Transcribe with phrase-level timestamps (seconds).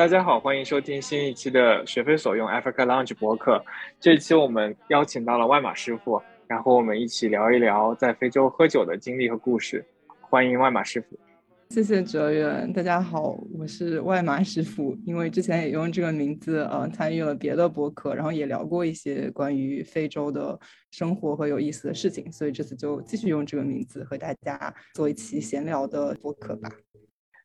[0.00, 3.62] 大家好，欢迎收听新一期的学非所用 Africa Lounge 博客。
[4.00, 9.84] 这期我们邀请到了外马师傅，然后我们一起聊一聊在非洲喝酒的经历和故事。
[10.22, 11.18] 欢迎外马师傅。
[11.68, 14.96] 谢谢哲远，大家好，我是外马师傅。
[15.04, 20.58] 因为之前也用这个名字，呃，参与了别的博客，然后也聊过一些关于非洲的
[20.92, 26.70] 生活和有意思的事情，所以这次就继续用这个名字和大家做一期闲聊的博客吧。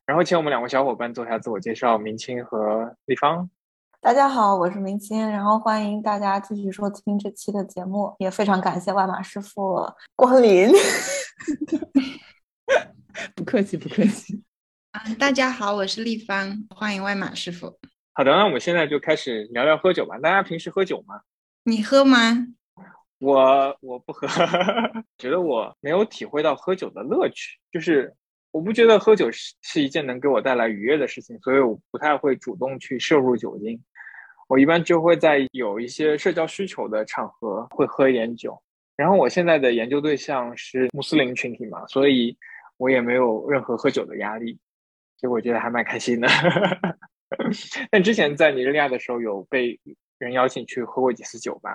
[0.05, 3.49] 然后请我们两位小伙伴做一下自我介绍，明清和立方。
[3.99, 9.83] 大家好，我是明清，然后欢迎大家继续收听这期的节目，也非常感谢外马师傅
[10.15, 10.69] 光临。
[13.35, 14.43] 不客气，不客气。
[14.91, 17.75] 啊，大家好，我是立方，欢迎外马师傅。
[18.13, 20.19] 好的，那我们现在就开始聊聊喝酒吧。
[20.19, 21.21] 大家平时喝酒吗？
[21.63, 22.45] 你喝吗？
[23.17, 24.27] 我我不喝，
[25.17, 27.57] 觉得我没有体会到喝酒的乐趣。
[27.71, 28.13] 就是
[28.55, 33.83] 我不觉得喝酒是是一件能给我带来愉悦的事情，所以我不太会主动去摄入酒精。
[34.47, 38.57] 我一般就会在有一些社交需求的场合会喝一点酒。
[38.95, 42.37] 然后我现在的研究对象是穆斯林群体嘛，所以。
[42.77, 44.59] 我也没有任何喝酒的压力，
[45.15, 46.27] 所以我觉得还蛮开心的。
[47.89, 49.79] 但之前在尼日利亚的时候，有被
[50.17, 51.71] 人邀请去喝过几次酒吧，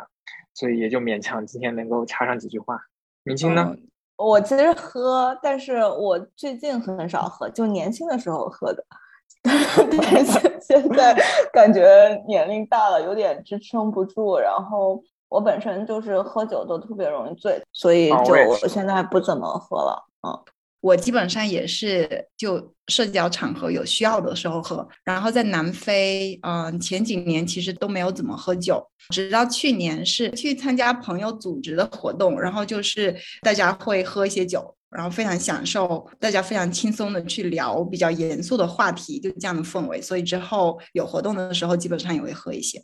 [0.53, 2.78] 所以也就勉强今天能够插上几句话。
[3.22, 3.75] 明清呢？
[4.20, 8.84] 我其实喝，但是我最近很少喝，就年轻的时候喝的。
[9.42, 11.16] 但是现在
[11.50, 14.36] 感觉年龄大了，有点支撑不住。
[14.36, 20.04] 然后我本身就是喝酒都特别容易醉，所以就现在不怎么喝了。
[20.26, 20.38] 嗯。
[20.81, 42.83] 我基本上也是就社交场合有需要的时候喝，然后在南非，嗯，前几年其实都没有怎么喝酒，直到去年是去参加朋友组织的活动，然后就是大家会喝一些酒，然后非常享受，大家非常轻松的去聊比较严肃的话题，就这样的氛围，所以之后有活动的时候基本上也会喝一些。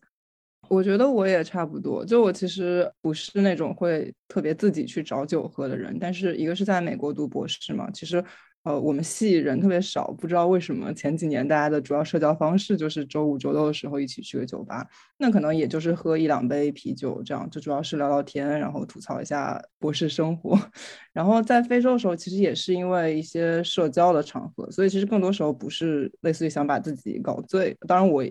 [0.69, 8.25] 我觉得我也差不多，就我其实不是那种会特别自己去找酒喝的人，但是一个是在美国读博士嘛，其实。
[8.67, 14.85] 呃，我们系人特别少，不知道为什么前几年大家的主要社交方式就是周五、周六的时候一起去个酒吧，
[15.19, 20.59] 那可能也就是喝一两杯啤酒这样，就主要是聊聊天，然后吐槽一下博士生活。
[21.15, 27.77] 然后在非洲的时候，其实也是因为一些社交的场合，所以其实更多时候不是类似于想把自己搞醉。
[27.87, 28.25] 当然，我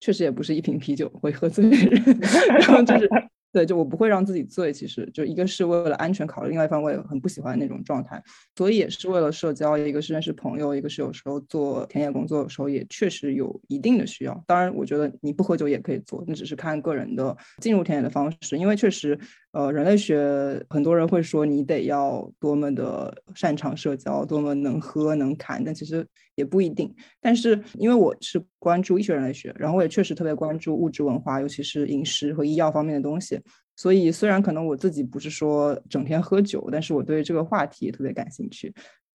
[0.00, 2.18] 确实也不是一瓶啤酒会喝醉的人，
[2.60, 3.06] 然后就是。
[3.52, 8.22] 对，就我不会让自己醉，其实就一个是为了安全考虑，另外一方面我也很不喜欢那种状态，
[8.56, 14.42] 所以也是为了社交，一个是认识朋友，一个是有时候做田野工作的时候也确实有一定的需要。
[14.46, 19.18] 当然，我觉得你不喝酒也可以做，那只是看个人的进入田野的方式，因为确实。
[19.52, 26.90] 呃，人类学很多人会说你得要多么的擅长社交，多么能喝能侃，但其实也不一定。
[27.20, 33.38] 但是因为我是关注医学人类学，然后我也确实特别关注物质文化，尤其是饮食和医药方面的东西。
[33.76, 38.72] 所以虽然可能我自己不是说整天喝酒，但是我对这个话题也特别感兴趣。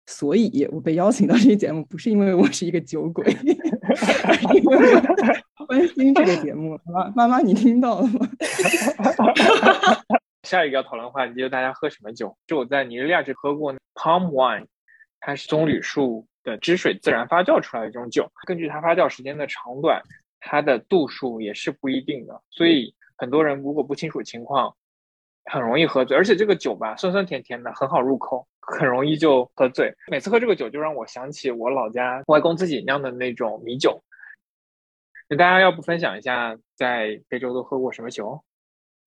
[0.05, 3.25] 所以我被邀请到这个节目，不是因为我是一个酒鬼，
[4.53, 4.95] 因为
[5.59, 6.77] 我关心这个节目。
[6.85, 8.27] 妈妈妈，你听到了吗？
[10.43, 12.37] 下一个要讨论的话题就是大家喝什么酒。
[12.45, 14.67] 就我在尼日利亚只喝过 palm wine，
[15.19, 18.29] 它是棕榈树的汁水自然发酵出来的这种酒。
[18.45, 20.01] 根据它发酵时间的长短，
[20.39, 22.41] 它的度数也是不一定的。
[22.49, 24.75] 所以很多人如果不清楚情况，
[25.45, 26.15] 很容易喝醉。
[26.15, 29.93] 而且这个酒吧酸酸甜甜的，很好入口，很容易就喝醉。
[30.07, 34.03] 每次喝这个酒，就让我想起我老家外公自己酿的那种米酒。
[35.29, 38.43] 那大家要不分享一下在非洲都喝过什么酒？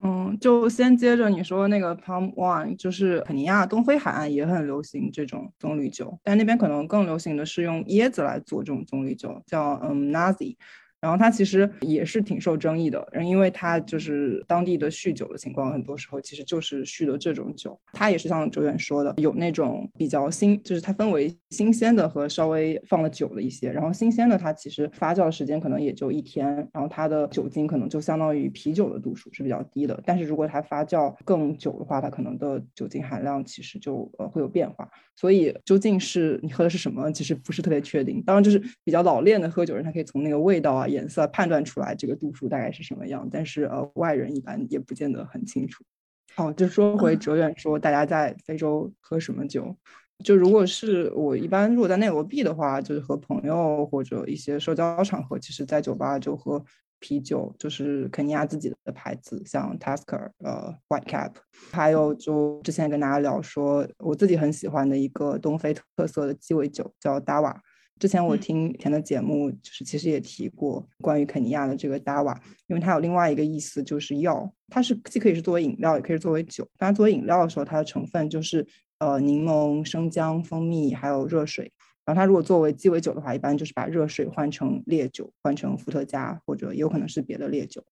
[0.03, 10.57] 嗯，就先接着你说那个 Palm Wine，就是肯尼亚东非海岸也很流行这种棕榈酒，但那边可能更流行的是用椰子来做这种棕榈酒，叫嗯 Nazi。
[11.01, 17.79] 然后它其实也是挺受争议的，因为它就是当地的酗酒的情况，很多时候其实就是酗的这种酒。
[17.93, 23.71] 它也是像周远说的，有那种比较新，就是它分为新鲜的和稍微放了久的一些。
[23.71, 30.01] 然后新鲜的它其实发酵的时间可能也就一天，然后它的酒精可能就相当于啤酒的度数是比较低的。
[30.05, 34.89] 但是如果它发酵更久的话，它可能的酒精含量其实就呃会有变化。
[35.19, 38.23] 所以究竟是你喝的是什么，其实不是特别确定。
[38.27, 40.86] 当然就是比较老练的喝酒人，他可以从那个味道啊。
[40.87, 45.85] 颜色判断出来这个度数大概是什么样，但是呃外人一般也不见得很清楚。
[46.35, 49.77] 好，就说回哲远说，大家在非洲喝什么酒？
[50.25, 56.65] 就如果是我一般如果在内罗毕的话，就是和朋友或者一些社交场合，其实在酒吧就喝
[56.99, 61.33] 啤酒，就是肯尼亚自己的牌子，像 Tasker、呃 White Cap，
[61.71, 67.57] 还有就之前跟大家聊说，我自己很喜欢的一个东非特色的鸡尾酒叫 Dawa。
[67.99, 76.69] 之前我听以前的节目，就是其实也提过关于肯尼亚的这个 Dawa，因为它有另外一个意思就是药，它是既可以是作为饮料，也可以作为酒。
[76.77, 78.67] 当然作为饮料的时候，它的成分就是
[78.99, 81.73] 呃柠檬、生姜、蜂蜜还有热水。
[82.07, 87.85] 然后它如果作为鸡尾酒的话，一般就是把热水换成烈酒，换成伏特加或者有可能是别的烈酒。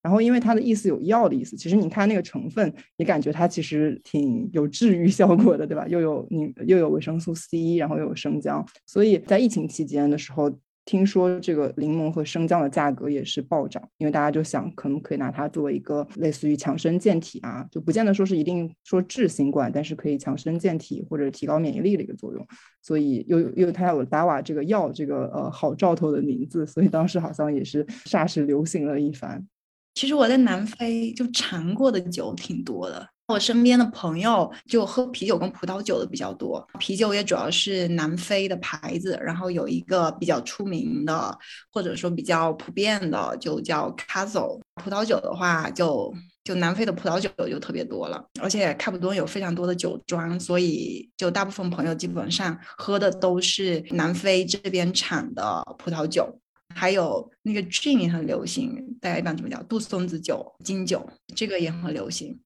[0.00, 5.88] 然后因为它的意思有药的意思，其实你看那个成分，你感觉它其实挺有治愈效果的，对吧？
[5.88, 10.52] 又有你又有维生素 C，然后又有生姜，所以在疫情期间的时候。
[10.84, 22.46] 听说这个柠檬和生姜的价格也是暴涨，因为大家就想可能可以拿它作为一个类似于强身健体啊，就不见得说是一定说治新冠，但是可以强身健体或者提高免疫力的一个作用。
[22.82, 29.46] 所以又又它有达瓦这个药这个呃好兆头的名字，所以当时好像也是霎时流行了一番。
[29.94, 33.06] 其实我在南非就尝过的酒挺多的。
[33.28, 41.38] 我身边的朋友就喝啤酒跟葡萄酒的比较多，啤酒也主要是南非的牌子，然后有一个比较出名的
[41.72, 44.60] 或者说比较普遍的就叫 Castle。
[44.82, 46.12] 葡萄酒的话，就
[46.44, 56.38] 就南非的葡萄酒就特别多了，而且开普敦有非常多的酒庄，所以就大部分朋友基本上喝的都是南非这边产的葡萄酒。
[56.74, 62.40] 还有那个 gin 也很流行，大家一般怎么叫杜松子酒、金酒，这个也很流行。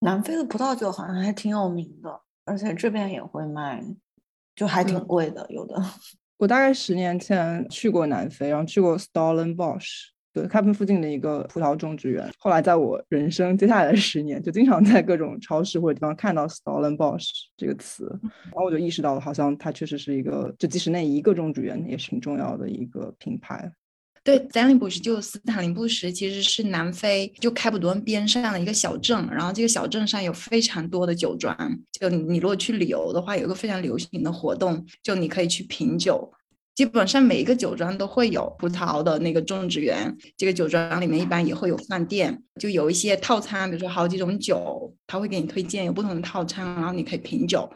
[0.00, 3.82] 南非的葡萄酒好像还挺有名的，而且这边也会卖，
[4.56, 5.46] 就还挺贵的。
[5.50, 5.80] 有的，
[6.38, 12.30] 我大概十年前去过南非，然后去过 Stellenbosch，对，开普附近的一个葡萄种植园。
[12.38, 23.70] 后来在我人生接下来的十年，就经常在各种超市或者地方看到 Stellenbosch 这个词，然后我就意识到了，好像它确实是一个，就即使那一个种植园也是挺重要的一个品牌。
[24.22, 31.56] 对，斯林布什就斯坦林布什其实是南非就开普敦边上的一个小镇，然后这个小镇上有非常多的酒庄。
[31.90, 36.30] 就你如果去旅游的话，有一个非常流行的活动，就你可以去品酒。
[36.74, 47.68] 基本上每一个酒庄都会有葡萄的那个种植园，这个酒庄里面一般也会有饭店，就有一些套餐，比如说好几种酒，他会给你推荐有不同的套餐，然后你可以品酒。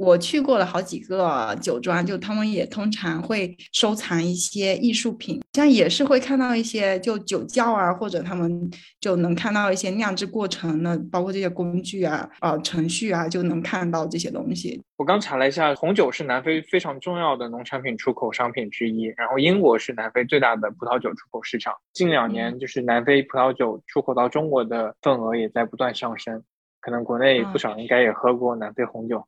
[0.00, 14.82] 我去过了好几个酒庄，就他们也通常会收藏一些艺术品，像也是会看到一些就酒窖啊，或者他们就能看到一些酿制过程呢，包括这些工具啊、啊程序啊，就能看到这些东西。
[14.96, 21.74] 我刚查了一下，红酒是南非非常重要的农产品出口商品之一，然后英国是南非最大的葡萄酒出口市场。
[21.92, 26.42] 近两年，就是南非葡萄酒出口到中国的份额也在不断上升，
[26.80, 29.22] 可能国内不少应该也喝过南非红酒。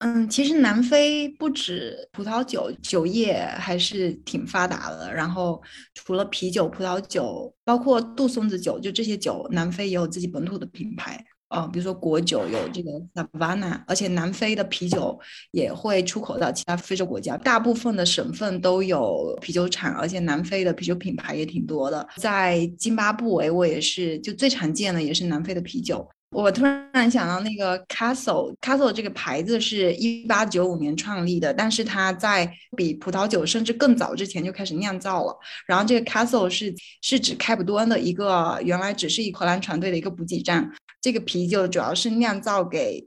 [0.00, 5.12] 嗯，其实南非不止葡萄酒，酒业还是挺发达的。
[5.12, 5.60] 然后
[5.94, 11.24] 除了啤酒、葡萄酒，包括杜松子酒，就这些酒，南非也有自己本土的品牌。
[11.48, 15.18] 啊，比如说果酒有这个 Savanna，而且南非的啤酒
[15.50, 22.06] 也会出口到其他非洲国家，大部分的省份都有啤酒厂，而且南非的啤酒品牌也挺多的。
[22.18, 26.06] 在津巴布韦，我也是就最常见的也是南非的啤酒。
[26.30, 35.36] 我突然想到，那个 Castle，Castle 这个牌子是一八九五年创立的，但是它在比葡萄酒甚至更早之前就开始酿造了。
[35.66, 40.70] 然后这个 Castle 是是指开普敦的一个原来只是一荷兰船队的一个补给站。
[41.00, 43.06] 这个啤酒主要是酿造给。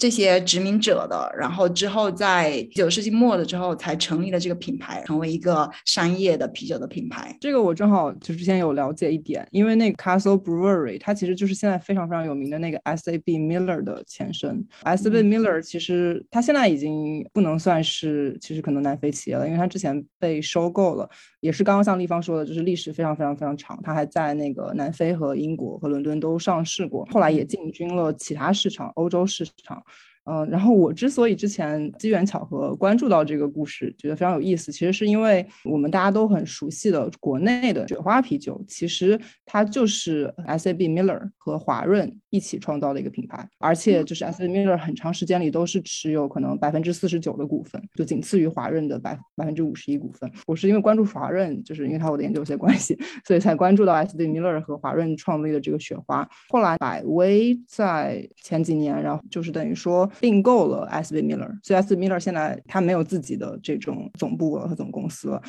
[0.00, 7.36] 这些殖民者的，然后之后在九世纪末的之后才成立了这个品牌，成为一个商业的啤酒的品牌。
[7.38, 14.66] 这个我正好就之前有了解一点，因为那个 Castle Brewery 它其实就是现在非常非常有名的那个 S A B Miller 的前身。
[14.84, 21.06] S A B Miller 其实它现在已经不能算是其实可能南非企业了，因为它之前被收购了，
[21.40, 29.82] 也是刚刚像立方说的，就是历史非常非常非常长，它还在那个南非和英国和伦敦都上市过，后来也进军了其他市场，欧洲市场。
[30.24, 50.30] 嗯，然后我之所以之前机缘巧合关注到这个故事，觉得非常有意思，其实是因为我们大家都很熟悉的国内的雪花啤酒，其实它就是 S A B Miller 和华润一起创造的一个品牌，而且就是 S A B Miller 很长时间里都是持有可能百分之四十九的股份，就仅次于华润的百百分之五十一股份。
[50.46, 56.28] 我是因为关注华润，就是因为它我的研究有些关系，所以才关注到 S A B Miller 和华润创立的这个雪花。
[56.50, 60.08] 后来百威在前几年，然后就是等于说。
[60.18, 61.14] 并购了 S.
[61.14, 61.22] V.
[61.22, 61.94] Miller，所以 S.
[61.94, 62.08] V.
[62.08, 65.42] Miller 现在他没有自己的这种总部和总公司了。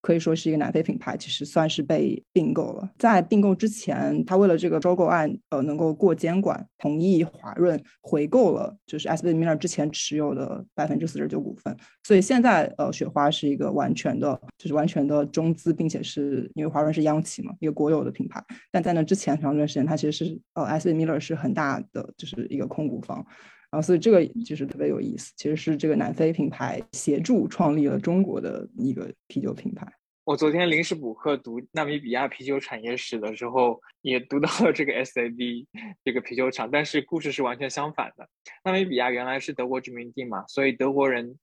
[0.00, 2.90] 可以说是一个南非品牌，其实算是被并购了。
[2.98, 11.76] 在并购之前，他为了这个收购案，呃，能够过监管，同意华润回购了就是 S B Miller 之前持有的百分之四十九股份。
[12.02, 18.44] 所以现在，呃，雪花是一个完全的，就是完全的中资，并且是因为华润是央企嘛，一个国有的品牌。
[18.72, 23.24] 但在那之前长一段时间，它其实是呃 S B Miller 是很大的，就是一个控股方。
[23.72, 25.32] 然后，所以这个就是特别有意思。
[25.34, 29.90] 其实是这个南非品牌协助创立了中国的一个啤酒品牌。
[30.24, 35.66] 我昨天临时补课读纳米比亚啤酒产业史的时候，也读到了这个 SAB
[36.04, 38.28] 这个啤酒厂，但是故事是完全相反的。
[38.62, 41.38] 纳米比亚原来是德国殖民地嘛，所以德国人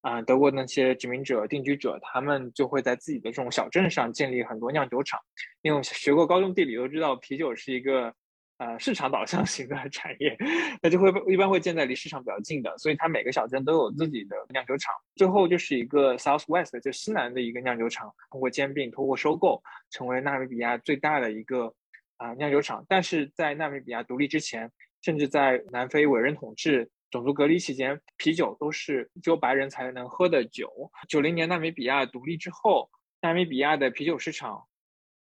[0.00, 5.20] 啊，德国那些殖民者、定居者，他们就会在自己的这种小镇上建立很多酿酒厂。
[5.60, 8.14] 因为学过高中地理都知道，啤酒是一个。
[8.58, 10.34] 呃，市场导向型的产业，
[10.80, 14.94] 那就会一般会建在离市场比较近的，所以它每个小镇都有自己的酿酒厂。
[15.14, 21.74] 最后就是一个 South West，就西南的一个酿酒厂，通过兼并、通过收购，成为纳米比亚最大的一个
[22.16, 22.82] 啊酿酒厂。
[22.88, 24.72] 但是在纳米比亚独立之前，
[25.02, 30.90] 甚至在南非委任统治、种族隔离期间，啤酒都是只有白人才能喝的酒。
[31.10, 32.88] 九零年纳米比亚独立之后，
[33.20, 34.64] 纳米比亚的啤酒市场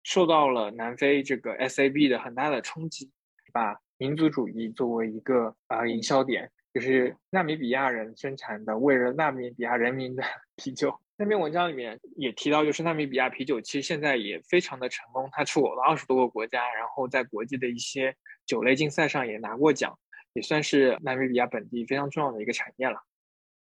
[0.03, 3.11] 受到了南非这个 SAB 的很大的冲击。
[3.57, 10.21] 把民族主义作为一个啊营销点，就是纳米比亚人生产的为了纳米比亚人民的
[10.57, 10.95] 啤酒。
[11.17, 19.97] 那篇文章里面也提到，就是纳米比亚啤酒其实现在也非常的成功，它出口了二十多个国家，然后在国际的一些酒类竞赛上也拿过奖，
[20.33, 23.01] 也算是纳米比亚本地非常重要的一个产业了。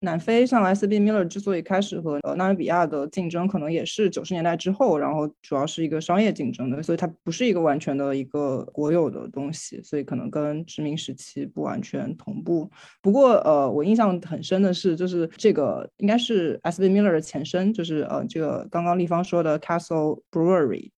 [0.01, 12.69] 南非像 SB Miller 之所以开始和呃纳米比亚的竞争，可能也是九十年代之后，然后主要是一个商业竞争的，所以它不是一个完全的一个国有的东西，所以可能跟殖民时期不完全同步。
[13.01, 20.91] 不过呃，我印象很深的是，就是这个应该是 SB Miller 的前身，就是呃这个刚刚立方说的 Castle Brewery，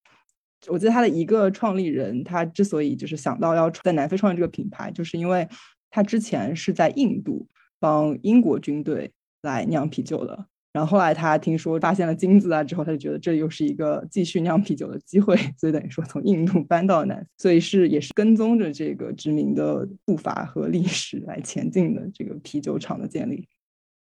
[0.67, 5.47] 我记得他的一个创立人，他之所以就是想到要在南非创立这个品牌，就是因为
[5.89, 7.47] 他之前是在印度。
[7.79, 23.47] 帮英国军队来酿啤酒的，然后后来他听说发现了金子啊之后，他就觉得这又是一个继续酿啤酒的机会，所以等于说从印度搬到南，所以是也是跟踪着这个殖民的步伐和历史来前进的这个啤酒厂的建立。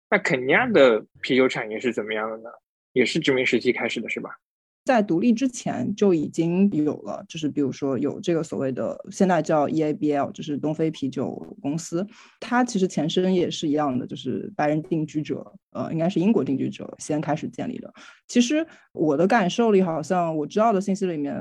[0.10, 2.50] 那肯尼亚的啤酒产业是怎么样的呢？
[2.94, 4.30] 也是殖民时期开始的，是吧？
[4.86, 12.06] 在独立之前就已经有了，就是比如说有这个所谓的现在叫 EABL，就是东非啤酒公司，
[12.40, 17.92] 它其实前身也是一样的，就是白人定居者，呃，应该是英国定居者先开始建立的。
[18.28, 21.36] 其实我的感受里，好像我知道的信息里面，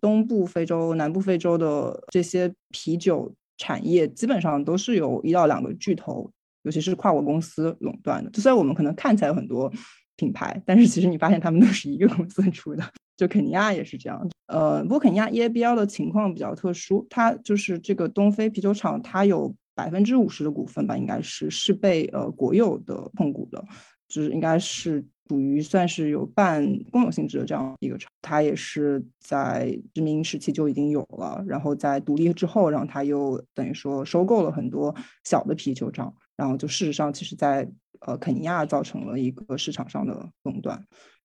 [0.00, 6.30] 东部非洲、南部非洲的这些啤酒产业基本上都是由一到两个巨头，
[6.62, 8.30] 尤其是跨国公司垄断的。
[8.30, 9.72] 就虽然我们可能看起来有很多。
[10.16, 12.84] 品牌，但是其实你发现他们都是一个公司出的，
[13.16, 14.28] 就肯尼亚也是这样。
[14.46, 23.64] 呃，不过肯尼亚 EABL 的情况比较特殊，它就是这个东非啤酒厂，它有百分之五十的股份吧，应该是是被呃国有的控股的，
[24.08, 28.08] 就是应该是属于算是有半公有性质的这样一个厂。
[28.22, 34.94] 它也是在殖民时期就已经有了，然后在独立之后，然后它又等于说收购了很多
[35.24, 37.68] 小的啤酒厂，然后就事实上其实在。
[38.00, 40.78] 呃，肯尼亚造成了一个市场上的垄断，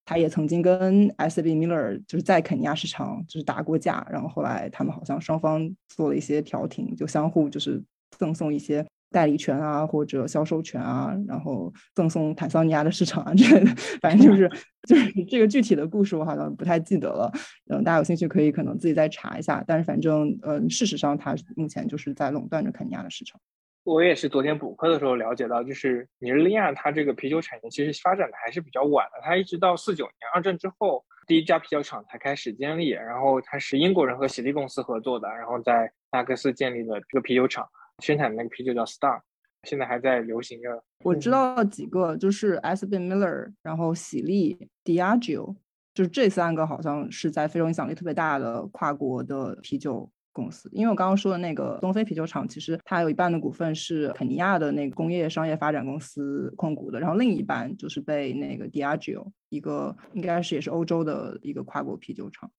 [0.06, 7.84] 他也曾经跟 S B Miller 就是在肯尼亚市场就是打过架，然后后来他们好像双方做了一些调停，就相互就是
[8.16, 14.50] 赠送一些代理权啊或者销售权啊，然后赠送坦桑尼亚的市场啊之类的， 反正就是
[14.88, 17.30] 就是这个具体的故事我好像不太记得了，
[17.68, 23.38] 嗯，大家有兴趣可以可能自己再查一下，但是反正嗯，事实上它目前就是在垄断着肯尼亚的市场。
[23.84, 37.66] 我也是昨天补课的时候了解到，就是尼日利亚它这个啤酒产业其实发展的还是比较晚的，它一直到四九年二战之后，第一家啤酒厂才开始建立，然后它是英国人和喜力公司合作的，然后在拉各斯建立的这个啤酒厂，
[38.00, 39.20] 生产的那个啤酒叫 Star，
[39.62, 40.82] 现在还在流行着。
[41.02, 42.84] 我知道几个，就是 S.
[42.86, 42.98] B.
[42.98, 45.56] Miller，然后喜力、Diageo，
[45.94, 50.10] 就是这三个好像是在非洲影响力特别大的跨国的啤酒。
[50.32, 62.50] 公司，因为我刚刚说的那个东非啤酒厂，其实它有一半的股份是肯尼亚的那个工业商业发展公司控股的，然后另一半就是被那个 Diageo 一个应该是也是欧洲的一个跨国啤酒厂。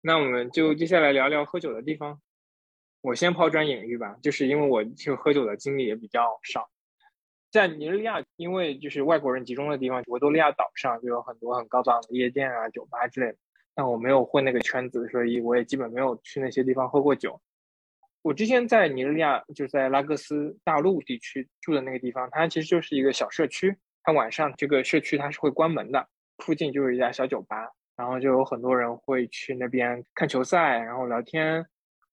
[0.00, 2.20] 那我们就接下来聊聊喝酒的地方。
[3.02, 6.68] 我先抛砖引玉吧，就是因为我就喝酒的经历也比较少，
[7.50, 13.38] 在尼日利亚，因为就是外国人集中的地方，维多利亚岛上就有很多很高档的夜店啊、酒吧之类的。
[13.74, 17.40] 但我没有混那个圈子，所以我也基本没有去那些地方喝过酒。
[18.22, 23.76] 我之前在尼日利亚，就是在拉各斯大陆地区住的那个地方，它其实就是一个小社区。
[24.02, 26.06] 它晚上这个社区它是会关门的，
[26.38, 31.66] 附近就是一家小酒吧，然后就有很多人会去那边看球赛，然后聊天。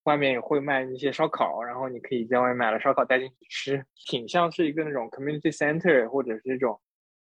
[0.03, 6.79] 外面也会卖一些烧烤，然后你可以在外面买了烧烤带进去吃，挺像是一个那种 community center 或者是这种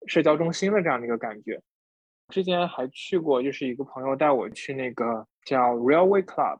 [0.06, 1.60] 社交中心的这样的一个感觉。
[2.28, 6.58] 之前还去过，就是一个朋友带我去那个叫 Railway Club，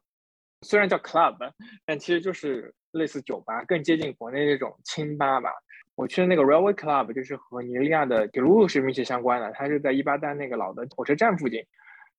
[0.61, 1.37] 虽然叫 club，
[1.85, 5.51] 但其实就是类似酒吧，更接近国内那种清吧吧。
[5.95, 11.63] 我去的那个 Railway Club 就是和尼日利亚的铁路是密切相关的，它是在伊巴丹那个老的火车站附近。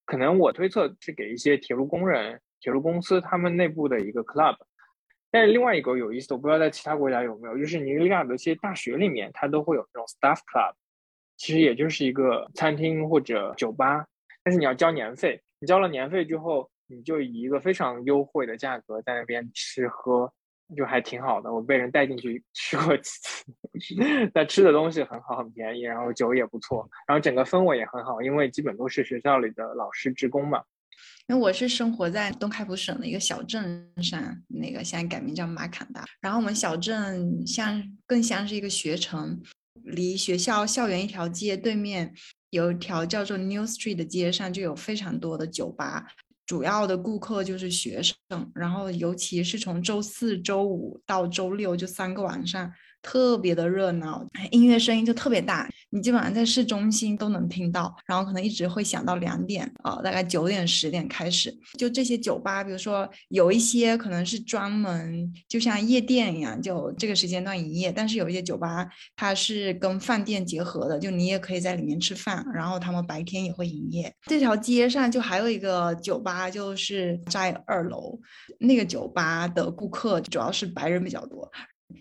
[0.05, 2.41] 可能我推测是给一些铁路工人。
[2.63, 4.55] 铁路公司他们内部的一个 club，
[5.31, 10.75] 但是另外一个有意思，我不知道在其他国家有没有，就是尼日利亚的一些大学里面，它都会有这种 staff club，
[11.41, 14.05] 其实也就是一个餐厅或者酒吧，
[14.45, 20.31] 但是你要交年费，你交了年费之后，你就以一个非常优惠的价格在那边吃喝，
[20.77, 21.51] 就还挺好的。
[21.51, 30.63] 我被人带进去 吃过几次，但吃的东西很好，很便宜，然后酒也不错，然后整个氛围也很好，因为基本都是学校里的老师职工嘛。
[31.29, 36.05] 因为我是生活在东开普省的一个小镇上，那个现在改名叫马坎达。
[36.21, 39.41] 然后我们小镇像更像是一个学城，
[39.75, 42.15] 离学校校园一条街对面
[42.51, 46.07] 有一条叫做 New Street 的街上就有非常多的酒吧，
[46.47, 48.17] 主要的顾客就是学生。
[48.55, 52.73] 然后尤其是从周四周五到周六就三个晚上。
[53.03, 61.57] 特别的热闹，音乐声音就特别大，你基本上在市中心都能听到，然后可能一直会响到两点啊，大概九点十点开始。
[61.79, 74.15] 就这些酒吧，比如说有一些可能是专门就像夜店一样，就这个时间段营业，但是有一些酒吧它是跟饭店结合的，就你也可以在里面吃饭，然后他们白天也会营业。
[74.27, 78.19] 这条街上就还有一个酒吧，就是在二楼，
[78.59, 81.51] 那个酒吧的顾客主要是白人比较多。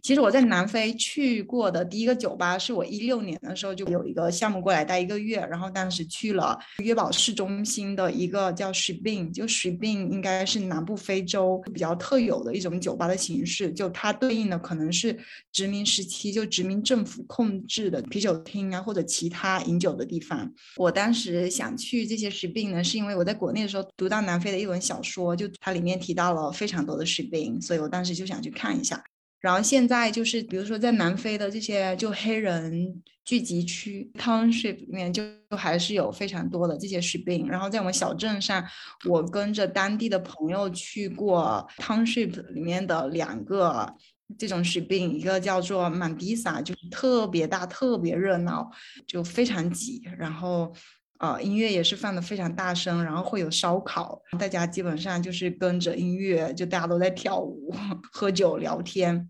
[0.02, 15.18] 其实我在南非去过的第一个酒吧，是我一六年的时候就有一个项目过来待一个月，然后当时去了约堡市中心的一个叫 s h i b i n 就 s h i b i n 应该是南部非洲比较特有的一种酒吧的形式，就它对应的可能是
[15.52, 20.52] 殖民时期就殖民政府控制的啤酒厅啊或者其他饮酒的地方。
[20.78, 29.04] 我当时想去这些 s h i b i n 呢，是因为我在国内的时候读到南非的一本小说，就它里面提到了非常多的 s h i b i n 所以我当时就想去看一下。
[29.40, 37.48] 然后现在就是，比如说在南非的这些就黑人聚集区 township 里面，就还是有非常多的这些士兵。
[37.48, 38.66] 然后在我们小镇上，
[39.08, 43.96] 我跟着当地的朋友去过 township 里面的两个
[44.38, 48.70] 这种士兵，一个叫做曼迪萨，就是特别大、特别热闹，
[49.08, 50.04] 就非常挤。
[50.18, 50.74] 然后，
[51.20, 57.74] 呃，音乐也是放的非常大声，然后会有烧烤，大家基本上就是跟着音乐，就大家都在跳舞、
[58.12, 59.30] 喝酒、聊天。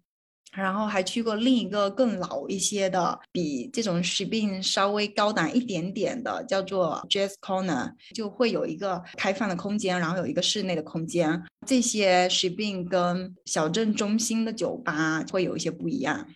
[0.51, 11.39] 然后还去过另一个更老一些的，比这种 s h i b i n 稍微高档一点点的，叫做 Jazz Corner，就会有一个开放的空间，然后有一个室内的空间。
[11.67, 16.27] 这些 s h i b i n 跟小镇中心的酒吧会有一些不一样。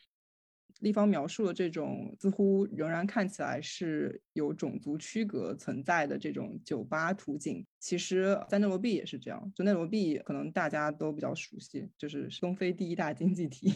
[0.84, 9.52] 立方描述了这种似乎仍然看起来是有种族区隔存在的这种酒吧图景，其实，在内罗毕也是这样。
[9.56, 13.72] 就内罗毕，可能大家都比较熟悉，就是东非第一大经济体，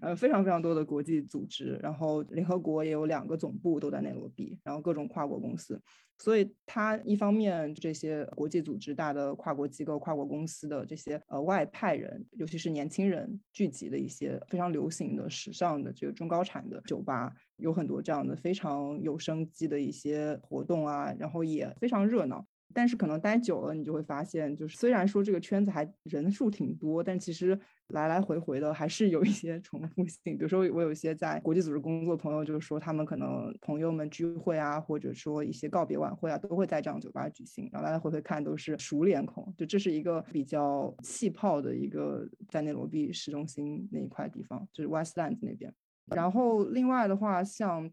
[0.00, 5.82] 呃，非常非常多的国际组织，然后联合国也有两个总部都在内罗毕，然后各种跨国公司。
[6.18, 22.46] 所以，它一方面这些国际组织、大的跨国机构、跨国公司的这些呃外派人，尤其是年轻人聚集的一些非常流行的、时尚的这个中高产的酒吧，有很多这样的非常有生机的一些活动啊，然后也非常热闹。
[22.74, 27.58] 但是可能待久了，你就会发现，就是虽然说这个圈子还人数挺多，但其实
[27.88, 30.36] 来来回回的还是有一些重复性。
[30.36, 37.68] 比如说，我有一些在国际组织工作的朋友，就是说他们可能朋友们聚会啊，或者说一些告别晚会啊，都会在这样酒吧举行。
[37.72, 45.72] 然后来来回回看都是熟脸孔，就这是一个比较气泡的一个在内罗毕市中心那一块地方，就是 Westlands 那边。
[46.06, 47.90] 然后另外的话，像。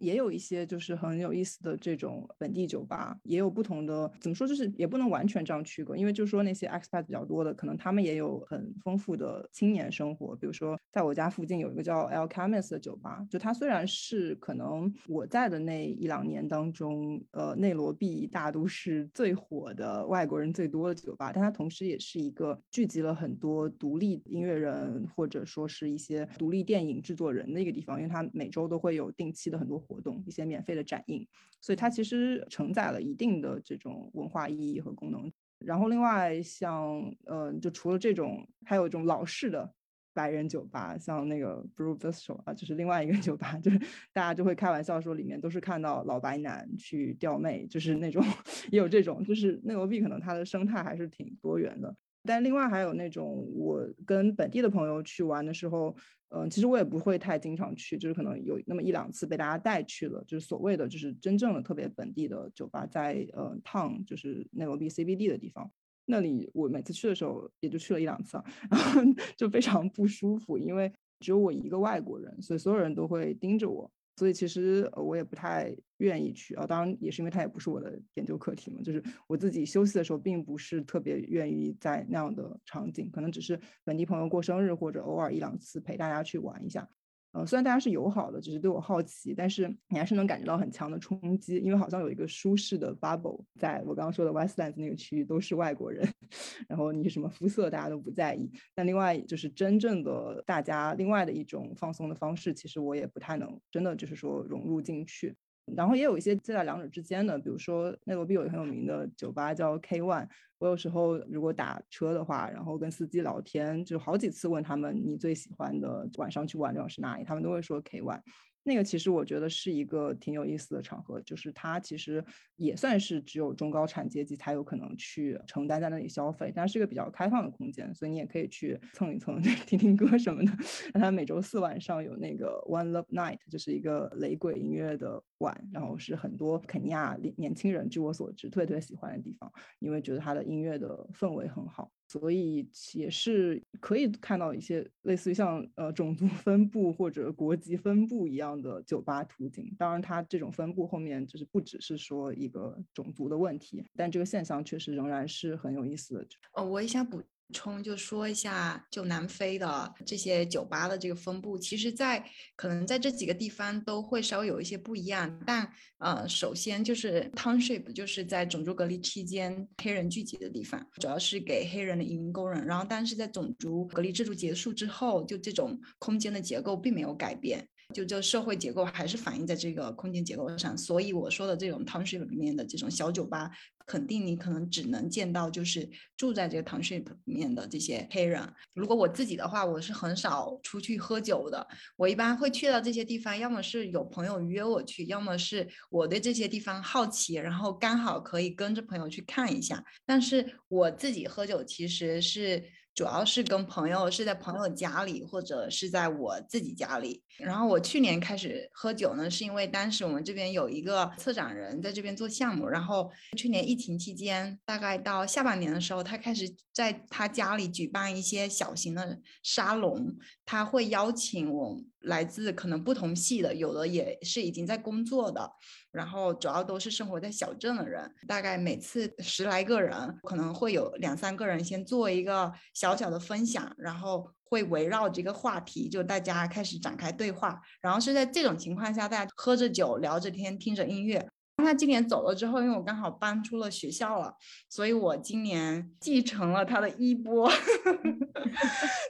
[0.00, 10.36] 也有一些就是很有意思的这种本地酒吧，也有不同的怎么说，就是也不能完全这样区隔，因为就是说那些 expat 比较多的，可能他们也有很丰富的青年生活。
[10.36, 29.82] 比如说，在我家附近有一个叫 El Camis 的酒吧，就它虽然是可能我在的那一两年当中，呃，内罗毕大都市最火的外国人最多的酒吧，但它同时也是一个聚集了很多独立音乐人或者说是一些独立电影制作人的一个地方，因为它每周都会有定期的很多。
[29.88, 31.26] 活动一些免费的展映，
[31.60, 35.32] 所以它其实承载了一定的这种文化意义和功能。
[35.58, 39.72] 然后另外像呃，就除了这种，还有一种老式的
[40.12, 43.78] 白人酒吧，像那个 Brew Bistro 啊，就是另外一个酒吧， 就是
[44.12, 48.22] 大家就会开玩笑说里面都是看到老白男去钓妹，就是那种
[48.70, 51.96] 也有这种，就是内罗毕可能它的生态还是挺多元的。
[52.24, 55.94] 但另外还有那种我跟本地的朋友去玩的时候，
[56.30, 65.70] 嗯，其实我也不会太经常去，就是可能有那么一两次被大家带去了，就是所谓的就是真正的特别本地的酒吧，在呃 Town 就是内罗毕 CBD 的地方。
[66.10, 69.02] 那里我每次去的时候也就去了一两次，然 后
[69.36, 76.66] 就非常不舒服，因为只有我一个外国人，所以所有人都会盯着我，所以其实我也不太愿意去啊。
[76.66, 86.88] 当然也是因为它也不是我的研究课题嘛，就是我自己休息的时候并不是特别愿意在那样的场景，可能只是本地朋友过生日或者偶尔一两次陪大家去玩一下。
[87.32, 96.08] 呃，虽然大家是友好的，只是对我好奇，但是你还是能感觉到很强的冲击，因为好像有一个舒适的 bubble，在我刚刚说的 Westlands 那个区域都是外国人，
[96.66, 98.50] 然后你什么肤色大家都不在意。
[98.74, 105.36] 但另外就是真正的大家另外的一种放松的方式，其实我也不太能真的就是说融入进去。
[105.76, 110.28] 然后也有一些介在两者之间的，比如说内罗毕有一个很有名的酒吧叫 K One，
[110.58, 118.20] 我有时候如果打车的话，然后跟司机聊天，就好几次问他们你最喜欢的晚上去玩的地方是哪里，他们都会说 K One。
[118.68, 122.22] 那个其实我觉得是一个挺有意思的场合，就是它其实
[122.56, 130.52] 也算是只有中高产阶级才有可能去承担在那里消费，但是一个比较开放的空间，所以你也可以去蹭一蹭、 听听歌什么的。
[130.92, 141.90] 它每周四晚上有那个 One Love Night，就是一个雷鬼音乐的晚，然后是很多肯尼亚年轻人，据我所知，特别特别喜欢的地方，因为觉得它的音乐的氛围很好。
[142.08, 149.74] 所以也是可以看到一些类似于像呃种族 分布或者国籍分布一样的酒吧图景。
[149.78, 156.26] 当然，它这种分布后面就是不只是说一个种族的问题，但这个现象确实仍然是很有意思的。
[156.54, 157.22] 哦，我也想补。
[157.52, 162.24] 充就说一下，就南非的这些酒吧的这个分布，其实，在
[162.56, 165.40] 可能在这几个地方都会稍微有一些不一样。
[165.46, 172.66] 但呃，首先就是 township，就是在种族隔离期间黑人聚集的地方，主要是给黑人的移民工人。
[172.66, 177.66] 然后，但是在种族隔离制度结束之后，就这种空间的结构并没有改变。
[177.94, 183.50] 就这社会结构还是反映在这个空间结构上，所以我说的这种 township 里面的这种小酒吧，
[183.88, 188.46] 肯定你可能只能见到就是住在这个 township 里面的这些黑人。
[188.74, 199.82] 如果我自己的话，我是很少出去喝酒的，我一般会去到这些地方，要么是有朋友约我去，要么是我对这些地方好奇，然后刚好可以跟着朋友去看一下。
[200.04, 202.62] 但是我自己喝酒其实是。
[202.98, 207.22] 主要是跟朋友是在朋友家里，或者是在我自己家里。
[207.36, 212.66] 然后我去年开始喝酒呢，是因为当时我们这边有一个策展人在这边做项目。
[212.66, 220.16] 然后去年疫情期间，大概到下半年的时候，他开始在他家里举办一些小型的沙龙。
[220.50, 225.52] 他会邀请我来自可能不同系的，有的也是已经在工作的。
[225.90, 237.60] 然后主要都是生活在小镇的人，大概每次十来个人，可能会有两三个人先做一个小小的分享，然后会围绕这个话题，就大家开始展开对话。
[237.82, 241.28] 然后是在这种情况下，大家喝着酒，聊着天，听着音乐。
[241.64, 244.34] 他今年走了之后，因为我刚好搬出了学校了，
[244.68, 247.50] 所以我今年继承了他的衣钵。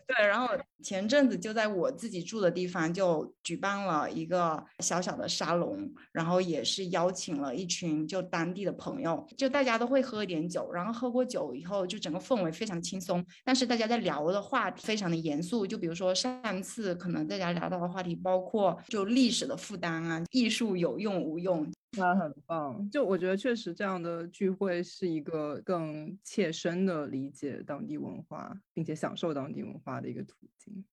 [0.06, 0.48] 对，然后
[0.82, 21.70] 前阵子就在我自己住的地方就举办了一个小小的沙龙，然后也是邀请了一群就当地的朋友，就大家都会喝一点酒，然后喝过酒以后，就整个氛围非常轻松，但是大家在聊的话题非常的严肃，就比如说上次可能大家聊到的话题包括就历史的负担啊，艺术有用无用。
[21.98, 30.84] 那很棒，就我觉得确实这样的聚会是一个更切身的理解当地文化，并且享受当地文化的一个途径。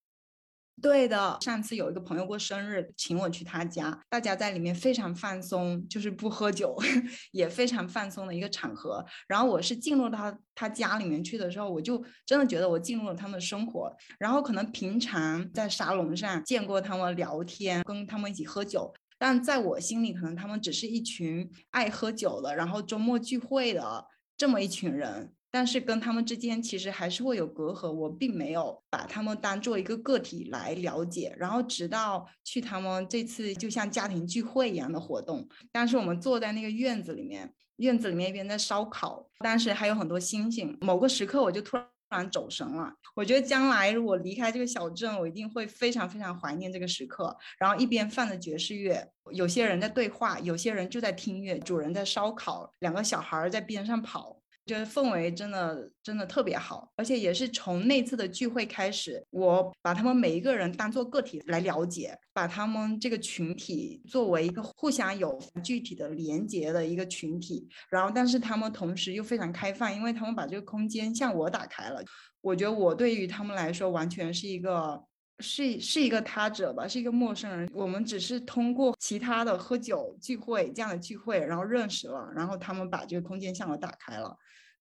[0.82, 6.76] 对的，上次有一个朋友过生日，请我去他家，大家在里面非常放松，就是不喝酒，
[7.32, 9.04] 也非常放松的一个场合。
[9.26, 13.89] 然后我是进入到他家里面去的时候，我就真的觉得我进入了他们的生活。
[14.20, 18.94] 然后可能平常在沙龙上见过他们聊天，跟他们一起喝酒。
[19.17, 24.06] 但在我心里，可能他们只是一群爱喝酒的，然后周末聚会的
[24.38, 25.32] 这么一群人。
[25.51, 31.34] 但是跟他们之间其实还是会有隔阂，我并没有把他们当做一个个体来了解。
[31.38, 40.78] 然后直到去他们这次就像家庭聚会一样的活动，但是我们坐在那个院子里面，院子里面一边在烧烤，当时还有很多星星。
[40.82, 41.88] 某个时刻，我就突然
[42.23, 47.36] 走神了，我觉得将来如果离开这个小镇，我一定会非常非常怀念这个时刻。
[47.58, 54.35] 然后一边放着爵士乐，有些人在对话，有些人就在听乐，主人在烧烤，两个小孩在边上跑。
[54.65, 72.04] 觉得氛围真的真的特别好，而且也是从那次的聚会开始，我把他们每一个人当做个体来了解，把他们这个群体作为一个互相有具体的连接的一个群体，然后但是他们同时又非常开放，因为他们把这个空间向我打开了，
[72.41, 75.04] 我觉得我对于他们来说完全是一个。
[75.39, 77.69] 是是一个他者吧，是一个陌生人。
[77.73, 84.34] 我们只是通过其他的喝酒聚会这样的聚会，然后认识了，然后他们把这个空间向我打开了，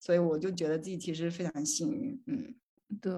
[0.05, 2.23] 所以我就觉得自己其实非常幸运。
[2.27, 2.55] 嗯，
[3.01, 3.11] 对，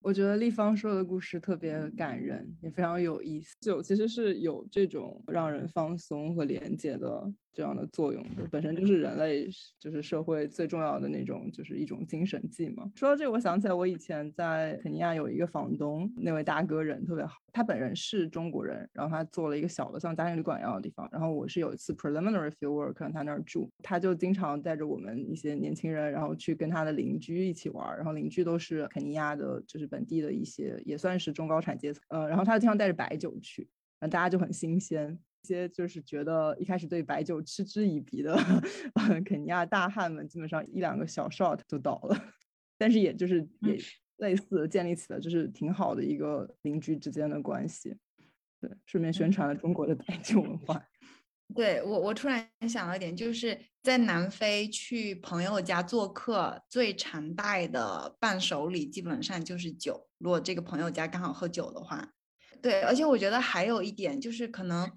[0.00, 3.56] 我觉得立方说的故事特别感人，也非常有意思。
[3.58, 7.32] 就其实是有这种让人放松和连接的。
[7.56, 9.48] 这样的作用，本身就是人类
[9.80, 12.92] 就是社会最重要的那种，就是一种精神剂嘛。
[12.94, 21.08] 说到这，我想起来我以前在肯尼亚有一个房东，那位大哥人特别好，他本人是中国人，然后他做了一个小的像家庭旅馆一样的地方。
[21.10, 33.62] 然后我是有一次 preliminary field work 在他那儿住，他就经常带着我们一些年轻人，然后去跟他的邻居一起玩，然后邻居都是肯尼亚的，就是本地的一些也算是中高产阶层，呃，然后他经常带着白酒去，
[33.98, 35.18] 然后大家就很新鲜。
[35.42, 38.36] 些就是觉得一开始对白酒嗤之以鼻的
[39.24, 42.16] 肯尼亚大汉们，基本上一两个小 shot 就倒了，
[42.78, 43.78] 但是也就是也
[44.16, 47.96] 类似建立起了就是挺好的一个邻居之间的关系，
[48.60, 50.82] 对，顺便宣传了中国的白酒文化。
[51.54, 60.08] 对我，我突然想了一点，就是在南非去朋友家做客，最常带的伴手礼基本上就是酒。
[60.18, 62.12] 如果这个朋友家刚好喝酒的话，
[62.60, 64.90] 对，而且我觉得还有一点就是可能。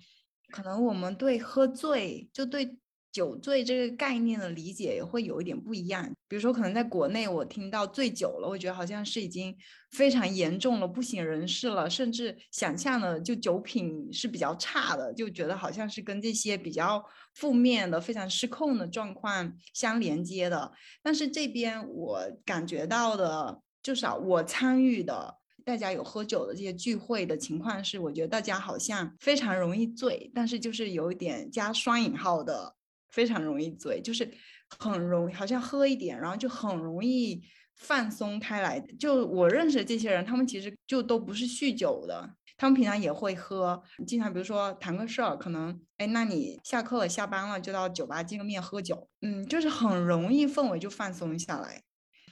[0.51, 2.77] 可能我们对喝醉，就对
[3.11, 6.07] 酒醉这个概念的理解也会有一点不一样。
[6.27, 9.55] 比如说，可能在国内，我听到醉酒了，我觉得好像是已经
[9.91, 20.71] 非常严重了，不省人事了，甚至想象的就酒品是比较差的，就觉得好像是跟这些比较负面的、非常失控的状况相连接的。
[21.01, 25.35] 但是这边我感觉到的，至少我参与的。
[25.65, 32.75] 大家有喝酒的这些聚会的情况是，我觉得大家好像非常容易醉，但是就是有一点加双引号的
[33.09, 34.31] 非常容易醉，就是
[34.79, 37.41] 很容好像喝一点，然后就很容易
[37.75, 38.79] 放松开来。
[38.99, 51.81] 就我认识的这些人，他们其实就都不是酗酒的，他们平常也会喝，经常比如说谈个事儿，可能哎，那你下课了下班了就到酒吧见个面喝酒，嗯，就是很容易氛围就放松下来。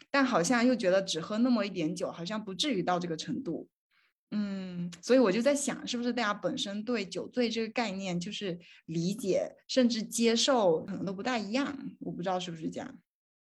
[0.09, 3.67] 但好像又觉得只喝那么一点酒，好像不至于到这个程度，
[4.31, 11.77] 嗯，所以我就在想，是不是大家本身对酒醉这个概念，就是理解甚至接受，可能都不大一样。
[11.99, 12.97] 我不知道是不是这样，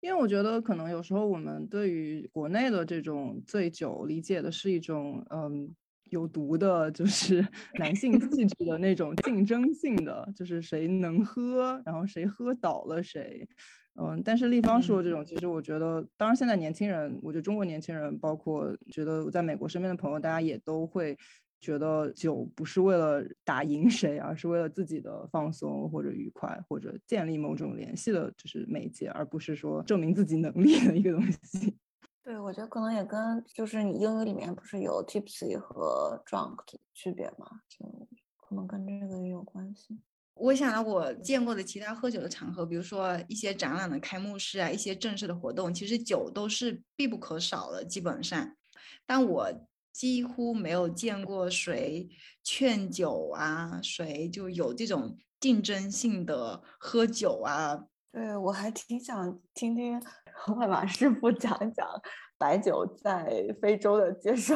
[0.02, 5.74] 因为我觉得可能有时候我们对于国内的这种醉酒理解的是一种，嗯，
[6.06, 7.46] 有毒的，就是
[7.80, 13.48] 男性气质的那种竞争性的，就是谁能喝，然后谁喝倒了谁。
[13.98, 21.18] 嗯，但是立方说这种，其实我觉得，当然现在年轻人，我觉得中国年轻人，包括觉得我在美国身边的朋友，大家也都会
[21.62, 31.78] 觉得酒不是为了打赢谁，而是为了自己的放松或者愉快或者建立某种联系的，就是媒介，而不是说证明自己能力的一个东西。
[32.22, 37.62] 对，我觉得可能也跟就是你英语里面不是有 tipsy 和 drunk 的区别吗？
[37.70, 37.86] 就
[38.36, 39.98] 可能跟这个也有关系。
[40.36, 48.56] 我想到我见过的其他喝酒的场合，比如说一些展览的开幕式啊，一些正式的活动，其实酒都是必不可少的，基本上。
[49.06, 49.50] 但我
[49.94, 52.10] 几乎没有见过谁
[52.44, 57.86] 劝酒啊，谁就有这种竞争性的喝酒啊。
[58.12, 60.02] 对我还挺想听听
[60.58, 61.88] 万马师傅讲讲
[62.38, 64.56] 白酒在非洲的接受。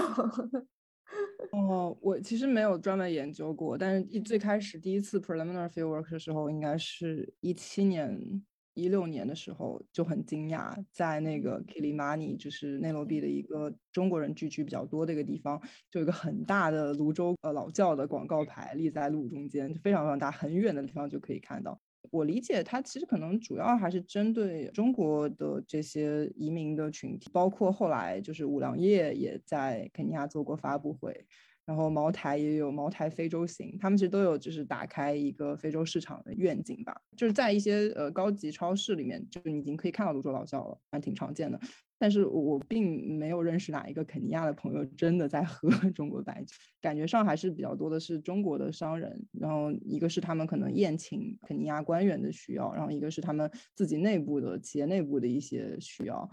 [1.52, 21.80] 哦，我其实没有专门研究过，但是一最开始第一次 preliminary field work 的时候，应该是一七年、一六年的时候，就很惊讶，在那个 Kilimani，就是内罗毕的一个中国人聚居比较多的一个地方，就有一个很大的泸州呃老窖的广告牌立在路中间，就非常非常大，很远的地方就可以看到。
[22.12, 31.26] 我理解，它其实可能主要还是针对中国的这些移民的群体，包括后来就是五粮液也在肯尼亚做过发布会，
[31.66, 41.60] 然后茅台也有茅台非洲行，他们其实都有就是打开一个非洲市场的愿景吧，就是在一些呃高级超市里面，就你已经可以看到泸州老窖了，还挺常见的。
[42.00, 56.30] 但是我并没有认识哪一个肯尼亚的朋友真的在喝 中国白酒，感觉上还是比较多的是中国的商人，然后一个是他们可能宴请肯尼亚官员的需要，然后一个是他们自己内部的企业内部的一些需要。